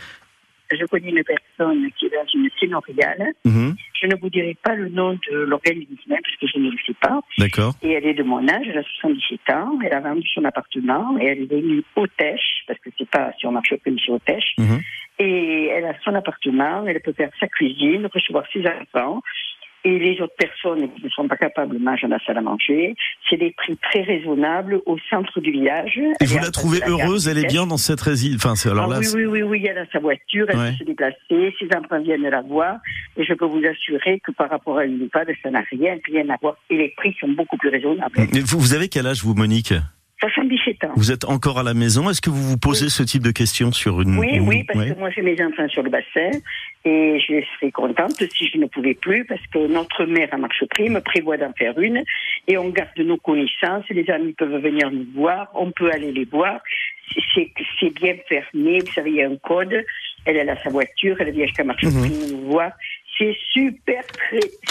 je 0.78 0.84
connais 0.86 1.10
une 1.10 1.24
personne 1.24 1.90
qui 1.98 2.06
est 2.06 2.10
dans 2.10 2.26
une 2.34 2.48
sénoriale. 2.58 3.32
Mhm. 3.44 3.74
Je 4.00 4.06
ne 4.06 4.16
vous 4.16 4.30
dirai 4.30 4.56
pas 4.62 4.74
le 4.74 4.88
nom 4.88 5.18
de 5.30 5.36
l'organisme 5.38 6.08
parce 6.08 6.36
que 6.40 6.46
je 6.46 6.58
ne 6.58 6.70
le 6.70 6.76
sais 6.86 6.94
pas. 7.00 7.20
D'accord. 7.38 7.74
Et 7.82 7.92
elle 7.92 8.06
est 8.06 8.14
de 8.14 8.22
mon 8.22 8.46
âge, 8.48 8.66
elle 8.68 8.78
a 8.78 8.82
77 8.82 9.40
ans, 9.50 9.78
elle 9.84 9.92
a 9.92 10.00
vendu 10.00 10.26
son 10.34 10.44
appartement 10.44 11.18
et 11.18 11.26
elle 11.26 11.42
est 11.42 11.50
venue 11.50 11.82
au 11.96 12.06
Tèche, 12.06 12.64
parce 12.66 12.78
que 12.80 12.90
c'est 12.96 13.08
pas 13.08 13.32
sur 13.38 13.52
marché 13.52 13.80
c'est 13.84 14.10
au 14.10 14.18
Tèche. 14.18 14.54
Mhm. 14.58 14.80
Et 15.18 15.66
elle 15.66 15.84
a 15.84 15.94
son 16.02 16.14
appartement, 16.14 16.86
elle 16.86 17.00
peut 17.00 17.12
faire 17.12 17.30
sa 17.38 17.46
cuisine, 17.46 18.08
recevoir 18.12 18.44
ses 18.52 18.64
enfants 18.66 19.20
et 19.84 19.98
les 19.98 20.20
autres 20.20 20.34
personnes 20.36 20.92
qui 20.94 21.04
ne 21.04 21.08
sont 21.10 21.28
pas 21.28 21.36
capables 21.36 21.78
manger 21.78 22.06
dans 22.06 22.16
la 22.16 22.24
salle 22.24 22.38
à 22.38 22.42
manger. 22.42 22.94
C'est 23.28 23.36
des 23.36 23.52
prix 23.52 23.76
très 23.76 24.02
raisonnables 24.02 24.80
au 24.86 24.96
centre 25.08 25.40
du 25.40 25.50
village. 25.50 25.98
Et 26.20 26.24
vous 26.24 26.38
la 26.38 26.50
trouvez 26.50 26.80
heureuse 26.86 27.28
Elle 27.28 27.38
est 27.38 27.48
bien 27.48 27.66
dans 27.66 27.76
cette 27.76 28.00
résidence 28.00 28.30
enfin, 28.44 28.70
alors 28.70 28.92
ah 28.92 28.98
oui, 28.98 29.06
oui, 29.14 29.24
oui, 29.26 29.42
oui, 29.42 29.66
elle 29.68 29.78
a 29.78 29.86
sa 29.92 29.98
voiture, 29.98 30.46
elle 30.48 30.56
peut 30.56 30.78
se 30.78 30.84
déplacer, 30.84 31.54
ses 31.58 31.68
enfants 31.76 32.00
viennent 32.00 32.28
la 32.28 32.42
voir. 32.42 32.76
Et 33.16 33.24
je 33.24 33.34
peux 33.34 33.46
vous 33.46 33.62
assurer 33.64 34.20
que 34.20 34.32
par 34.32 34.50
rapport 34.50 34.78
à 34.78 34.84
une 34.84 35.02
EHPAD, 35.02 35.28
ça 35.42 35.50
n'a 35.50 35.62
rien, 35.70 35.96
rien 36.04 36.28
à 36.30 36.36
voir. 36.40 36.56
Et 36.68 36.76
les 36.76 36.88
prix 36.96 37.14
sont 37.20 37.28
beaucoup 37.28 37.56
plus 37.56 37.70
raisonnables. 37.70 38.14
Vous, 38.44 38.58
vous 38.58 38.74
avez 38.74 38.88
quel 38.88 39.06
âge, 39.06 39.22
vous, 39.22 39.34
Monique? 39.34 39.74
77 40.20 40.84
ans. 40.84 40.92
Vous 40.96 41.12
êtes 41.12 41.24
encore 41.24 41.58
à 41.58 41.62
la 41.62 41.74
maison. 41.74 42.10
Est-ce 42.10 42.20
que 42.20 42.30
vous 42.30 42.42
vous 42.42 42.58
posez 42.58 42.88
ce 42.88 43.02
type 43.02 43.22
de 43.22 43.30
questions 43.30 43.72
sur 43.72 44.00
une... 44.02 44.18
Oui, 44.18 44.38
oui, 44.40 44.64
parce 44.64 44.84
que 44.84 44.98
moi 44.98 45.10
j'ai 45.10 45.22
mes 45.22 45.42
enfants 45.42 45.68
sur 45.68 45.82
le 45.82 45.90
bassin 45.90 46.30
et 46.84 47.18
je 47.20 47.42
serais 47.56 47.70
contente 47.70 48.22
si 48.36 48.48
je 48.48 48.58
ne 48.58 48.66
pouvais 48.66 48.94
plus 48.94 49.24
parce 49.24 49.44
que 49.52 49.66
notre 49.66 50.04
mère 50.04 50.28
à 50.32 50.36
Marche 50.36 50.64
Prime 50.70 51.00
prévoit 51.00 51.36
d'en 51.36 51.52
faire 51.52 51.78
une 51.78 52.02
et 52.46 52.58
on 52.58 52.68
garde 52.68 52.98
nos 52.98 53.16
connaissances. 53.16 53.84
Les 53.90 54.08
amis 54.10 54.34
peuvent 54.34 54.62
venir 54.62 54.90
nous 54.90 55.06
voir, 55.14 55.48
on 55.54 55.70
peut 55.70 55.90
aller 55.90 56.12
les 56.12 56.24
voir. 56.24 56.60
C'est 57.34 57.94
bien 57.94 58.14
fermé, 58.28 58.78
vous 58.80 58.92
savez, 58.92 59.10
il 59.10 59.16
y 59.16 59.22
a 59.22 59.28
un 59.28 59.36
code. 59.36 59.84
Elle, 60.26 60.36
elle 60.36 60.50
a 60.50 60.62
sa 60.62 60.68
voiture, 60.68 61.16
elle 61.18 61.32
vient 61.32 61.46
jusqu'à 61.46 61.64
Marche 61.64 61.82
mhm. 61.82 62.00
Prime 62.02 62.32
nous 62.32 62.50
voir 62.50 62.72
c'est 63.20 63.36
super, 63.52 64.02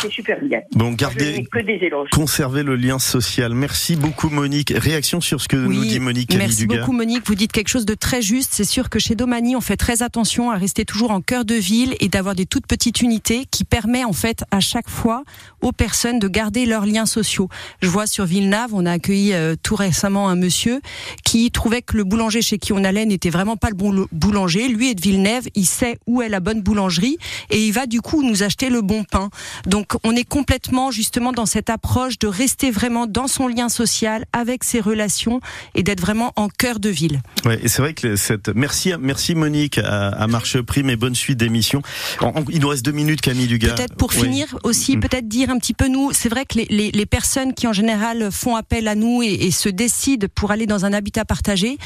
c'est 0.02 0.12
super 0.12 0.44
bien. 0.44 0.62
Bon, 0.72 0.92
gardez, 0.94 1.46
que 1.52 1.60
des 1.60 1.86
éloges. 1.86 2.10
conservez 2.12 2.64
le 2.64 2.76
lien 2.76 2.98
social. 2.98 3.54
Merci 3.54 3.96
beaucoup, 3.96 4.30
Monique. 4.30 4.74
Réaction 4.76 5.22
sur 5.22 5.40
ce 5.40 5.48
que 5.48 5.56
nous 5.56 5.86
dit 5.86 6.00
Monique. 6.00 6.36
Merci 6.36 6.66
beaucoup, 6.66 6.92
Monique. 6.92 7.28
Vous 7.28 7.36
dites 7.36 7.52
quelque 7.52 7.68
chose 7.68 7.86
de 7.86 7.94
très 7.94 8.24
juste. 8.24 8.50
C'est 8.54 8.64
sûr 8.64 8.90
que 8.90 8.98
chez 8.98 9.14
Domani, 9.14 9.56
on 9.56 9.62
fait 9.62 9.78
très 9.78 10.02
attention 10.02 10.50
à 10.50 10.56
rester 10.56 10.84
toujours 10.84 11.12
en 11.12 11.22
cœur 11.22 11.46
de 11.46 11.54
ville 11.54 11.96
et 12.00 12.10
d'avoir 12.10 12.34
des 12.34 12.48
toutes 12.48 12.66
petites 12.66 13.02
unités 13.02 13.46
qui 13.52 13.66
permet 13.66 14.04
en 14.04 14.14
fait 14.14 14.44
à 14.50 14.60
chaque 14.60 14.90
fois 14.90 15.24
aux 15.62 15.72
personnes 15.72 16.18
de 16.18 16.28
garder 16.28 16.66
leurs 16.66 16.88
liens 16.88 17.06
sociaux. 17.06 17.50
Je 17.82 17.88
vois 17.88 18.08
sur 18.08 18.26
Villeneuve, 18.26 18.74
on 18.74 18.88
a 18.88 18.94
accueilli 18.94 19.34
euh, 19.34 19.56
tout 19.62 19.76
récemment 19.76 20.28
un 20.28 20.36
monsieur 20.36 20.82
qui 21.24 21.52
trouvait 21.52 21.84
que 21.84 21.98
le 21.98 22.04
boulanger 22.04 22.42
chez 22.42 22.58
qui 22.58 22.74
on 22.74 22.84
allait 22.84 23.06
n'était 23.06 23.30
vraiment 23.30 23.58
pas 23.58 23.70
le 23.70 23.76
bon 23.76 24.08
boulanger. 24.12 24.68
Lui 24.70 24.90
est 24.90 24.96
de 24.96 25.02
Villeneuve, 25.02 25.48
il 25.54 25.66
sait 25.66 26.00
où 26.08 26.24
est 26.24 26.30
la 26.30 26.40
bonne 26.40 26.62
boulangerie 26.62 27.18
et 27.52 27.64
il 27.64 27.72
va 27.74 27.86
du 27.86 28.02
coup 28.02 28.24
nous 28.24 28.39
acheter 28.44 28.70
le 28.70 28.82
bon 28.82 29.04
pain. 29.04 29.30
Donc 29.66 29.94
on 30.04 30.16
est 30.16 30.24
complètement 30.24 30.92
justement 30.92 31.32
dans 31.32 31.46
cette 31.46 31.70
approche 31.70 32.20
de 32.20 32.28
rester 32.28 32.72
vraiment 32.72 33.08
dans 33.08 33.28
son 33.28 33.48
lien 33.48 33.70
social 33.70 34.26
avec 34.34 34.64
ses 34.64 34.80
relations 34.80 35.42
et 35.76 35.84
d'être 35.84 36.02
vraiment 36.02 36.34
en 36.36 36.50
cœur 36.50 36.80
de 36.80 36.90
ville. 36.90 37.22
Ouais, 37.46 37.60
et 37.62 37.68
c'est 37.68 37.82
vrai 37.82 37.94
que 37.94 38.16
cette 38.16 38.50
merci 38.50 38.94
merci 39.00 39.36
Monique 39.36 39.80
à, 39.80 40.28
Marche 40.28 40.60
Prime 40.62 40.90
et 40.90 40.96
bonne 40.96 41.16
suite 41.16 41.38
d'émission. 41.38 41.82
Il 42.50 42.60
nous 42.60 42.68
reste 42.68 42.86
deux 42.86 42.92
minutes 42.92 43.22
Camille 43.22 43.48
Dugas. 43.48 43.76
Peut-être 43.76 43.96
pour 43.96 44.14
finir 44.14 44.58
aussi 44.64 44.98
mm. 44.98 45.00
peut-être 45.00 45.28
dire 45.28 45.50
un 45.50 45.58
petit 45.58 45.74
peu 45.74 45.88
nous, 45.88 46.12
c'est 46.14 46.30
vrai 46.30 46.46
que 46.46 46.58
les, 46.58 46.68
les, 46.70 46.92
les, 46.92 47.06
personnes 47.06 47.54
qui 47.54 47.68
en 47.68 47.74
général 47.74 48.32
font 48.32 48.56
appel 48.56 48.88
à 48.88 48.96
nous 48.96 49.24
et, 49.24 49.28
et 49.46 49.52
se 49.52 49.70
décident 49.70 50.28
pour 50.36 50.52
aller 50.52 50.66
dans 50.66 50.86
un 50.86 50.94
habitat 50.94 51.26
partagé, 51.26 51.78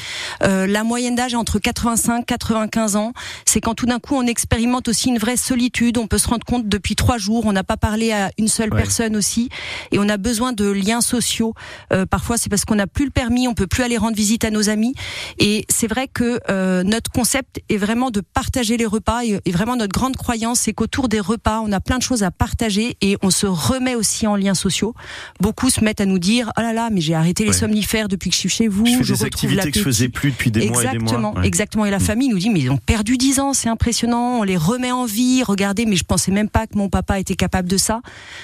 euh, 0.42 0.66
la 0.66 0.84
moyenne 0.84 1.14
d'âge 1.14 1.34
est 1.34 1.36
entre 1.36 1.58
85 1.58 2.24
95 2.26 2.96
ans. 2.96 3.12
C'est 3.44 3.60
quand 3.60 3.74
tout 3.74 3.86
d'un 3.86 3.98
coup 3.98 4.14
on 4.14 4.26
expérimente 4.26 4.88
aussi 4.88 5.08
une 5.08 5.18
vraie 5.18 5.36
solitude, 5.36 5.98
on 5.98 6.06
peut 6.06 6.18
se 6.18 6.28
rendre 6.28 6.43
compte 6.44 6.68
depuis 6.68 6.94
trois 6.94 7.18
jours. 7.18 7.46
On 7.46 7.52
n'a 7.52 7.64
pas 7.64 7.76
parlé 7.76 8.12
à 8.12 8.30
une 8.38 8.48
seule 8.48 8.70
personne 8.70 9.16
aussi, 9.16 9.48
et 9.92 9.98
on 9.98 10.08
a 10.08 10.16
besoin 10.16 10.52
de 10.52 10.70
liens 10.70 11.00
sociaux. 11.00 11.54
Euh, 11.92 12.06
parfois, 12.06 12.36
c'est 12.36 12.48
parce 12.48 12.64
qu'on 12.64 12.74
n'a 12.76 12.86
plus 12.86 13.04
le 13.04 13.10
permis, 13.10 13.48
on 13.48 13.54
peut 13.54 13.66
plus 13.66 13.82
aller 13.82 13.96
rendre 13.96 14.16
visite 14.16 14.44
à 14.44 14.50
nos 14.50 14.68
amis. 14.68 14.94
Et 15.38 15.64
c'est 15.68 15.86
vrai 15.86 16.08
que 16.12 16.40
euh, 16.50 16.82
notre 16.82 17.10
concept 17.10 17.60
est 17.68 17.76
vraiment 17.76 18.10
de 18.10 18.20
partager 18.20 18.76
les 18.76 18.86
repas. 18.86 19.24
Et, 19.24 19.40
vraiment, 19.50 19.76
notre 19.76 19.92
grande 19.92 20.16
croyance, 20.16 20.60
c'est 20.60 20.72
qu'autour 20.72 21.08
des 21.08 21.20
repas, 21.20 21.60
on 21.60 21.72
a 21.72 21.80
plein 21.80 21.98
de 21.98 22.02
choses 22.02 22.22
à 22.22 22.30
partager 22.30 22.96
et 23.00 23.16
on 23.22 23.30
se 23.30 23.46
remet 23.46 23.94
aussi 23.94 24.26
en 24.26 24.36
liens 24.36 24.54
sociaux. 24.54 24.94
Beaucoup 25.40 25.70
se 25.70 25.82
mettent 25.82 26.00
à 26.00 26.06
nous 26.06 26.18
dire 26.18 26.52
oh 26.58 26.60
là 26.60 26.72
là, 26.72 26.90
mais 26.90 27.00
j'ai 27.00 27.14
arrêté 27.14 27.44
les 27.44 27.52
somnifères 27.52 28.08
depuis 28.08 28.30
que 28.30 28.34
je 28.34 28.40
suis 28.40 28.48
chez 28.48 28.68
vous. 28.68 28.86
Je 28.86 29.02
fais 29.02 29.12
des 29.12 29.24
activités 29.24 29.70
que 29.70 29.78
je 29.78 29.84
faisais 29.84 30.08
plus 30.08 30.30
depuis 30.30 30.50
des 30.50 30.68
mois 30.68 30.84
et 30.84 30.88
des 30.90 30.98
mois. 30.98 31.34
Exactement. 31.42 31.84
Et 31.84 31.90
la 31.90 31.98
mm. 31.98 32.00
famille 32.00 32.28
nous 32.28 32.38
dit 32.38 32.50
mais 32.50 32.60
ils 32.60 32.70
ont 32.70 32.76
perdu 32.76 33.16
10 33.16 33.40
ans, 33.40 33.52
c'est 33.52 33.68
impressionnant. 33.68 34.38
On 34.40 34.42
les 34.42 34.56
remet 34.56 34.92
en 34.92 35.04
vie. 35.04 35.42
Regardez, 35.42 35.86
mais 35.86 35.96
je 35.96 36.04
pensais 36.04 36.32
même 36.34 36.48
pas 36.48 36.66
que 36.66 36.76
mon 36.76 36.88
papa 36.88 37.18
était 37.18 37.36
capable 37.36 37.68
de 37.68 37.76
ça. 37.76 38.00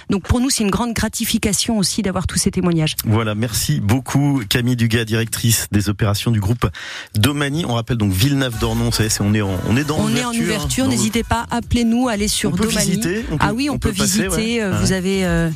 Donc 0.09 0.23
pour 0.23 0.41
nous, 0.41 0.51
c'est 0.51 0.63
une 0.63 0.71
grande 0.71 0.95
gratification 0.95 1.79
aussi 1.79 2.03
d'avoir 2.03 2.27
tous 2.27 2.39
ces 2.39 2.51
témoignages. 2.51 2.97
Voilà, 3.05 3.35
merci 3.35 3.81
beaucoup 3.81 4.43
Camille 4.49 4.77
Dugas, 4.77 5.05
directrice 5.05 5.67
des 5.71 5.89
opérations 5.89 6.31
du 6.31 6.41
groupe 6.41 6.67
Domani. 7.15 7.65
On 7.67 7.75
rappelle 7.75 7.97
donc 7.97 8.13
Villeneuve-d'Ornon, 8.13 8.91
on 8.99 9.03
est, 9.03 9.21
on 9.21 9.35
est, 9.35 9.43
on 9.43 9.77
est 9.77 9.85
dans 9.85 9.99
On 9.99 10.15
est 10.15 10.25
en 10.25 10.33
ouverture, 10.33 10.87
n'hésitez 10.87 11.25
pas, 11.25 11.47
appelez-nous, 11.51 12.09
allez 12.09 12.29
sur 12.29 12.51
on 12.51 12.57
peut 12.57 12.65
Domani. 12.65 12.87
Visiter, 12.87 13.25
ah 13.41 13.53
oui, 13.53 13.69
on, 13.71 13.79
peut, 13.79 13.91
visiter. 13.91 14.63
Euh, 14.63 14.79
vous 14.81 14.93
avez 14.93 15.25
euh, 15.25 15.51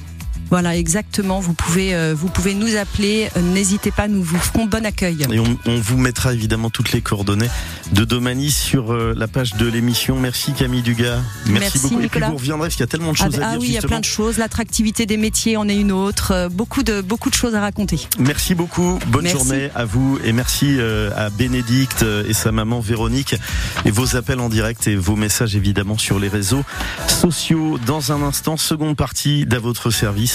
voilà, 0.50 0.76
exactement. 0.76 1.40
Vous 1.40 1.54
pouvez, 1.54 1.94
euh, 1.94 2.14
vous 2.16 2.28
pouvez 2.28 2.54
nous 2.54 2.76
appeler. 2.76 3.28
Euh, 3.36 3.40
n'hésitez 3.40 3.90
pas, 3.90 4.08
nous 4.08 4.22
vous 4.22 4.38
ferons 4.38 4.66
bon 4.66 4.84
accueil. 4.84 5.26
Et 5.30 5.38
on, 5.38 5.58
on, 5.66 5.78
vous 5.78 5.98
mettra 5.98 6.32
évidemment 6.32 6.70
toutes 6.70 6.92
les 6.92 7.00
coordonnées 7.00 7.48
de 7.92 8.04
Domani 8.04 8.50
sur 8.50 8.92
euh, 8.92 9.14
la 9.16 9.28
page 9.28 9.54
de 9.54 9.66
l'émission. 9.66 10.18
Merci 10.18 10.52
Camille 10.52 10.82
Dugas. 10.82 11.20
Merci, 11.46 11.78
beaucoup. 11.78 12.00
Nicolas. 12.00 12.26
Et 12.26 12.28
puis 12.28 12.32
vous 12.32 12.38
reviendrez 12.38 12.68
parce 12.68 12.74
qu'il 12.74 12.82
y 12.82 12.84
a 12.84 12.88
tellement 12.88 13.12
de 13.12 13.16
choses 13.16 13.26
ah, 13.32 13.36
à 13.36 13.38
dire. 13.38 13.48
Ah 13.52 13.56
oui, 13.58 13.66
il 13.68 13.72
y 13.72 13.78
a 13.78 13.82
plein 13.82 14.00
de 14.00 14.04
choses. 14.04 14.38
L'attractivité 14.38 15.06
des 15.06 15.16
métiers 15.16 15.56
en 15.56 15.68
est 15.68 15.76
une 15.76 15.92
autre. 15.92 16.48
Beaucoup 16.50 16.82
de, 16.82 17.00
beaucoup 17.00 17.30
de 17.30 17.34
choses 17.34 17.54
à 17.54 17.60
raconter. 17.60 18.00
Merci 18.18 18.54
beaucoup. 18.54 18.98
Bonne 19.08 19.26
journée 19.26 19.70
à 19.74 19.84
vous 19.84 20.18
et 20.24 20.32
merci 20.32 20.78
à 21.16 21.30
Bénédicte 21.30 22.04
et 22.28 22.32
sa 22.32 22.52
maman 22.52 22.80
Véronique 22.80 23.36
et 23.84 23.90
vos 23.90 24.16
appels 24.16 24.40
en 24.40 24.48
direct 24.48 24.86
et 24.86 24.96
vos 24.96 25.16
messages 25.16 25.56
évidemment 25.56 25.98
sur 25.98 26.18
les 26.18 26.28
réseaux 26.28 26.64
sociaux. 27.08 27.78
Dans 27.86 28.12
un 28.12 28.22
instant, 28.22 28.56
seconde 28.56 28.96
partie 28.96 29.46
d'à 29.46 29.58
votre 29.58 29.90
service 29.90 30.33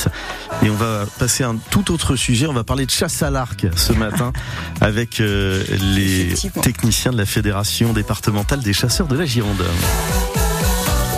et 0.63 0.69
on 0.69 0.75
va 0.75 1.05
passer 1.17 1.43
à 1.43 1.49
un 1.49 1.57
tout 1.69 1.91
autre 1.91 2.15
sujet. 2.15 2.47
On 2.47 2.53
va 2.53 2.63
parler 2.63 2.85
de 2.85 2.91
chasse 2.91 3.21
à 3.21 3.29
l'arc 3.29 3.65
ce 3.75 3.93
matin 3.93 4.31
avec 4.81 5.19
euh, 5.19 5.63
les 5.95 6.33
techniciens 6.61 7.11
de 7.11 7.17
la 7.17 7.25
Fédération 7.25 7.93
départementale 7.93 8.61
des 8.61 8.73
chasseurs 8.73 9.07
de 9.07 9.17
la 9.17 9.25
Gironde. 9.25 9.63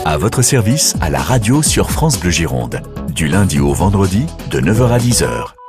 À 0.06 0.18
votre 0.18 0.42
service, 0.42 0.96
à 1.00 1.10
la 1.10 1.22
radio 1.22 1.62
sur 1.62 1.92
France 1.92 2.20
Bleu 2.20 2.32
Gironde. 2.32 2.82
Du 3.14 3.28
lundi 3.28 3.60
au 3.60 3.74
vendredi, 3.74 4.26
de 4.50 4.60
9h 4.60 4.92
à 4.92 4.98
10h. 4.98 5.61